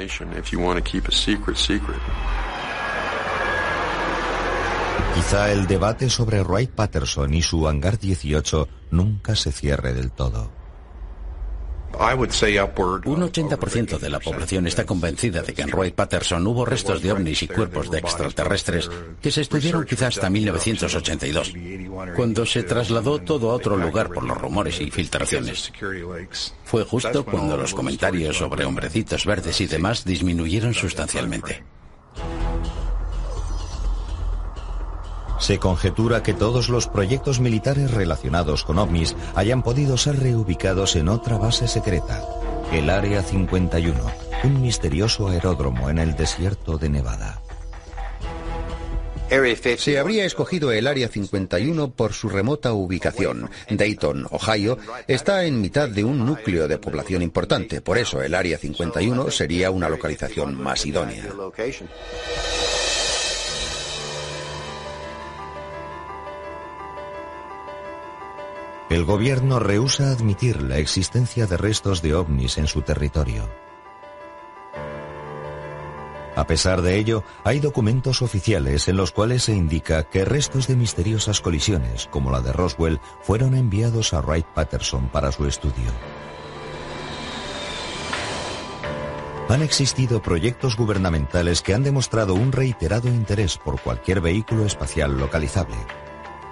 Quizá 5.15 5.49
el 5.51 5.65
debate 5.65 6.09
sobre 6.09 6.43
Wright 6.43 6.71
Patterson 6.71 7.33
y 7.33 7.41
su 7.41 7.67
hangar 7.69 7.97
18 7.97 8.67
nunca 8.91 9.33
se 9.35 9.53
cierre 9.53 9.93
del 9.93 10.11
todo. 10.11 10.51
Un 11.97 13.21
80% 13.21 13.97
de 13.97 14.09
la 14.09 14.19
población 14.19 14.67
está 14.67 14.85
convencida 14.85 15.41
de 15.41 15.53
que 15.53 15.61
en 15.61 15.69
Wright 15.69 15.95
Patterson 15.95 16.45
hubo 16.45 16.65
restos 16.65 17.01
de 17.01 17.13
ovnis 17.13 17.43
y 17.43 17.47
cuerpos 17.47 17.89
de 17.89 17.99
extraterrestres 17.99 18.89
que 19.21 19.31
se 19.31 19.41
estudiaron 19.41 19.85
quizás 19.85 20.17
hasta 20.17 20.29
1982, 20.29 21.53
cuando 22.17 22.45
se 22.45 22.63
trasladó 22.63 23.19
todo 23.19 23.51
a 23.51 23.53
otro 23.53 23.77
lugar 23.77 24.09
por 24.11 24.23
los 24.23 24.37
rumores 24.37 24.81
y 24.81 24.91
filtraciones. 24.91 25.71
Fue 26.65 26.83
justo 26.83 27.23
cuando 27.23 27.55
los 27.55 27.73
comentarios 27.73 28.37
sobre 28.37 28.65
hombrecitos 28.65 29.25
verdes 29.25 29.61
y 29.61 29.67
demás 29.67 30.03
disminuyeron 30.03 30.73
sustancialmente. 30.73 31.63
Se 35.45 35.59
conjetura 35.59 36.23
que 36.23 36.33
todos 36.33 36.69
los 36.69 36.87
proyectos 36.87 37.39
militares 37.39 37.91
relacionados 37.91 38.63
con 38.63 38.79
ovnis 38.79 39.15
hayan 39.35 39.61
podido 39.61 39.95
ser 39.95 40.17
reubicados 40.17 40.95
en 40.95 41.07
otra 41.07 41.37
base 41.37 41.67
secreta, 41.67 42.19
el 42.71 42.89
Área 42.89 43.21
51, 43.21 43.93
un 44.43 44.61
misterioso 44.63 45.27
aeródromo 45.27 45.91
en 45.91 45.99
el 45.99 46.15
desierto 46.15 46.79
de 46.79 46.89
Nevada. 46.89 47.43
Se 49.77 49.99
habría 49.99 50.25
escogido 50.25 50.71
el 50.71 50.87
Área 50.87 51.09
51 51.09 51.91
por 51.91 52.13
su 52.13 52.27
remota 52.27 52.73
ubicación. 52.73 53.47
Dayton, 53.69 54.25
Ohio, 54.31 54.79
está 55.07 55.45
en 55.45 55.61
mitad 55.61 55.87
de 55.87 56.03
un 56.03 56.25
núcleo 56.25 56.67
de 56.67 56.79
población 56.79 57.21
importante, 57.21 57.81
por 57.81 57.99
eso 57.99 58.19
el 58.23 58.33
Área 58.33 58.57
51 58.57 59.29
sería 59.29 59.69
una 59.69 59.89
localización 59.89 60.55
más 60.55 60.87
idónea. 60.87 61.27
El 68.87 69.03
gobierno 69.03 69.57
rehúsa 69.57 70.11
admitir 70.11 70.61
la 70.61 70.77
existencia 70.77 71.47
de 71.47 71.57
restos 71.57 72.03
de 72.03 72.13
ovnis 72.13 72.59
en 72.59 72.67
su 72.67 72.83
territorio. 72.83 73.49
A 76.35 76.45
pesar 76.45 76.83
de 76.83 76.97
ello, 76.97 77.23
hay 77.43 77.59
documentos 77.59 78.21
oficiales 78.21 78.87
en 78.87 78.97
los 78.97 79.11
cuales 79.11 79.43
se 79.43 79.53
indica 79.53 80.03
que 80.03 80.23
restos 80.23 80.67
de 80.67 80.75
misteriosas 80.75 81.41
colisiones, 81.41 82.07
como 82.11 82.29
la 82.29 82.41
de 82.41 82.53
Roswell, 82.53 82.99
fueron 83.21 83.55
enviados 83.55 84.13
a 84.13 84.21
Wright 84.21 84.45
Patterson 84.53 85.07
para 85.07 85.31
su 85.31 85.47
estudio. 85.47 85.91
Han 89.49 89.63
existido 89.63 90.21
proyectos 90.21 90.75
gubernamentales 90.75 91.63
que 91.63 91.73
han 91.73 91.83
demostrado 91.83 92.35
un 92.35 92.51
reiterado 92.51 93.07
interés 93.07 93.57
por 93.57 93.81
cualquier 93.81 94.21
vehículo 94.21 94.65
espacial 94.65 95.17
localizable. 95.17 95.77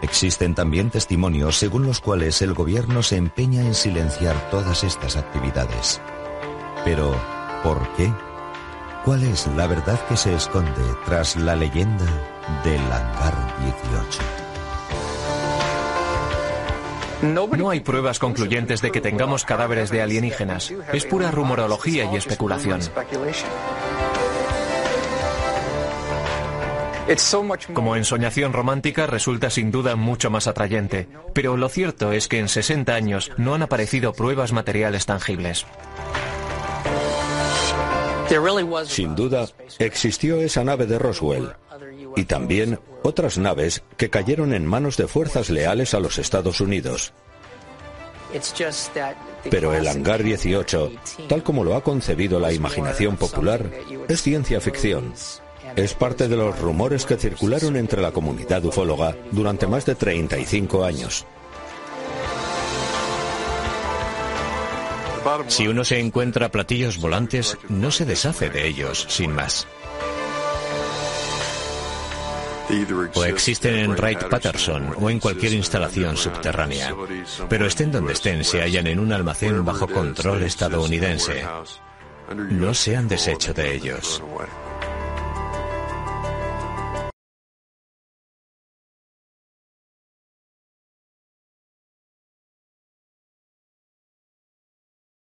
Existen 0.04 0.54
también 0.54 0.90
testimonios 0.90 1.56
según 1.56 1.86
los 1.88 2.02
cuales 2.02 2.42
el 2.42 2.54
gobierno 2.54 3.02
se 3.04 3.16
empeña 3.16 3.62
en 3.62 3.74
silenciar 3.74 4.36
todas 4.52 4.84
estas 4.84 5.16
actividades. 5.16 6.02
Pero, 6.84 7.16
¿por 7.64 7.88
qué? 7.96 8.12
¿Cuál 9.06 9.24
es 9.24 9.48
la 9.56 9.66
verdad 9.66 9.98
que 10.10 10.18
se 10.18 10.36
esconde 10.36 10.84
tras 11.06 11.38
la 11.38 11.56
leyenda 11.56 12.06
del 12.66 12.82
hangar 12.82 13.56
18? 13.62 14.20
No 17.58 17.70
hay 17.70 17.80
pruebas 17.80 18.20
concluyentes 18.20 18.82
de 18.82 18.92
que 18.92 19.00
tengamos 19.00 19.46
cadáveres 19.46 19.90
de 19.90 20.02
alienígenas. 20.02 20.74
Es 20.92 21.06
pura 21.06 21.32
rumorología 21.32 22.12
y 22.12 22.18
especulación. 22.18 22.82
Como 27.74 27.96
ensoñación 27.96 28.54
romántica 28.54 29.08
resulta 29.08 29.50
sin 29.50 29.72
duda 29.72 29.96
mucho 29.96 30.30
más 30.30 30.48
atrayente, 30.48 31.10
pero 31.34 31.58
lo 31.58 31.68
cierto 31.68 32.14
es 32.14 32.28
que 32.28 32.40
en 32.40 32.48
60 32.48 32.94
años 32.94 33.32
no 33.38 33.54
han 33.54 33.62
aparecido 33.62 34.14
pruebas 34.14 34.54
materiales 34.54 35.06
tangibles. 35.06 35.66
Sin 38.86 39.16
duda, 39.16 39.48
existió 39.80 40.40
esa 40.40 40.64
nave 40.64 40.86
de 40.86 40.98
Roswell 40.98 41.54
y 42.16 42.24
también 42.24 42.80
otras 43.04 43.38
naves 43.38 43.84
que 43.98 44.10
cayeron 44.10 44.54
en 44.54 44.66
manos 44.66 44.96
de 44.98 45.08
fuerzas 45.08 45.50
leales 45.50 45.94
a 45.94 46.00
los 46.00 46.18
Estados 46.18 46.62
Unidos. 46.62 47.14
Pero 49.52 49.76
el 49.76 49.88
hangar 49.88 50.24
18, 50.24 50.92
tal 51.28 51.44
como 51.44 51.64
lo 51.64 51.76
ha 51.76 51.84
concebido 51.84 52.40
la 52.40 52.54
imaginación 52.54 53.18
popular, 53.18 53.70
es 54.08 54.22
ciencia 54.22 54.60
ficción 54.62 55.14
es 55.76 55.94
parte 55.94 56.28
de 56.28 56.36
los 56.36 56.60
rumores 56.60 57.06
que 57.06 57.18
circularon 57.18 57.76
entre 57.76 58.02
la 58.02 58.12
comunidad 58.12 58.64
ufóloga 58.66 59.16
durante 59.32 59.68
más 59.68 59.86
de 59.86 59.96
35 59.96 60.84
años. 60.84 61.26
Si 65.48 65.68
uno 65.68 65.84
se 65.84 66.00
encuentra 66.00 66.50
platillos 66.50 67.00
volantes, 67.00 67.58
no 67.70 67.92
se 67.92 68.06
deshace 68.06 68.50
de 68.50 68.68
ellos 68.68 69.06
sin 69.10 69.32
más. 69.34 69.68
O 73.14 73.24
existen 73.24 73.76
en 73.76 73.92
Wright 73.92 74.24
Patterson 74.30 74.96
o 75.00 75.10
en 75.10 75.20
cualquier 75.20 75.54
instalación 75.54 76.18
subterránea. 76.18 76.96
Pero 77.50 77.66
estén 77.66 77.92
donde 77.92 78.14
estén, 78.14 78.44
se 78.44 78.62
hallan 78.62 78.88
en 78.88 79.00
un 79.00 79.12
almacén 79.12 79.64
bajo 79.66 79.88
control 79.88 80.44
estadounidense. 80.44 81.44
No 82.50 82.74
se 82.74 82.96
han 82.96 83.08
deshecho 83.08 83.54
de 83.54 83.76
ellos. 83.76 84.24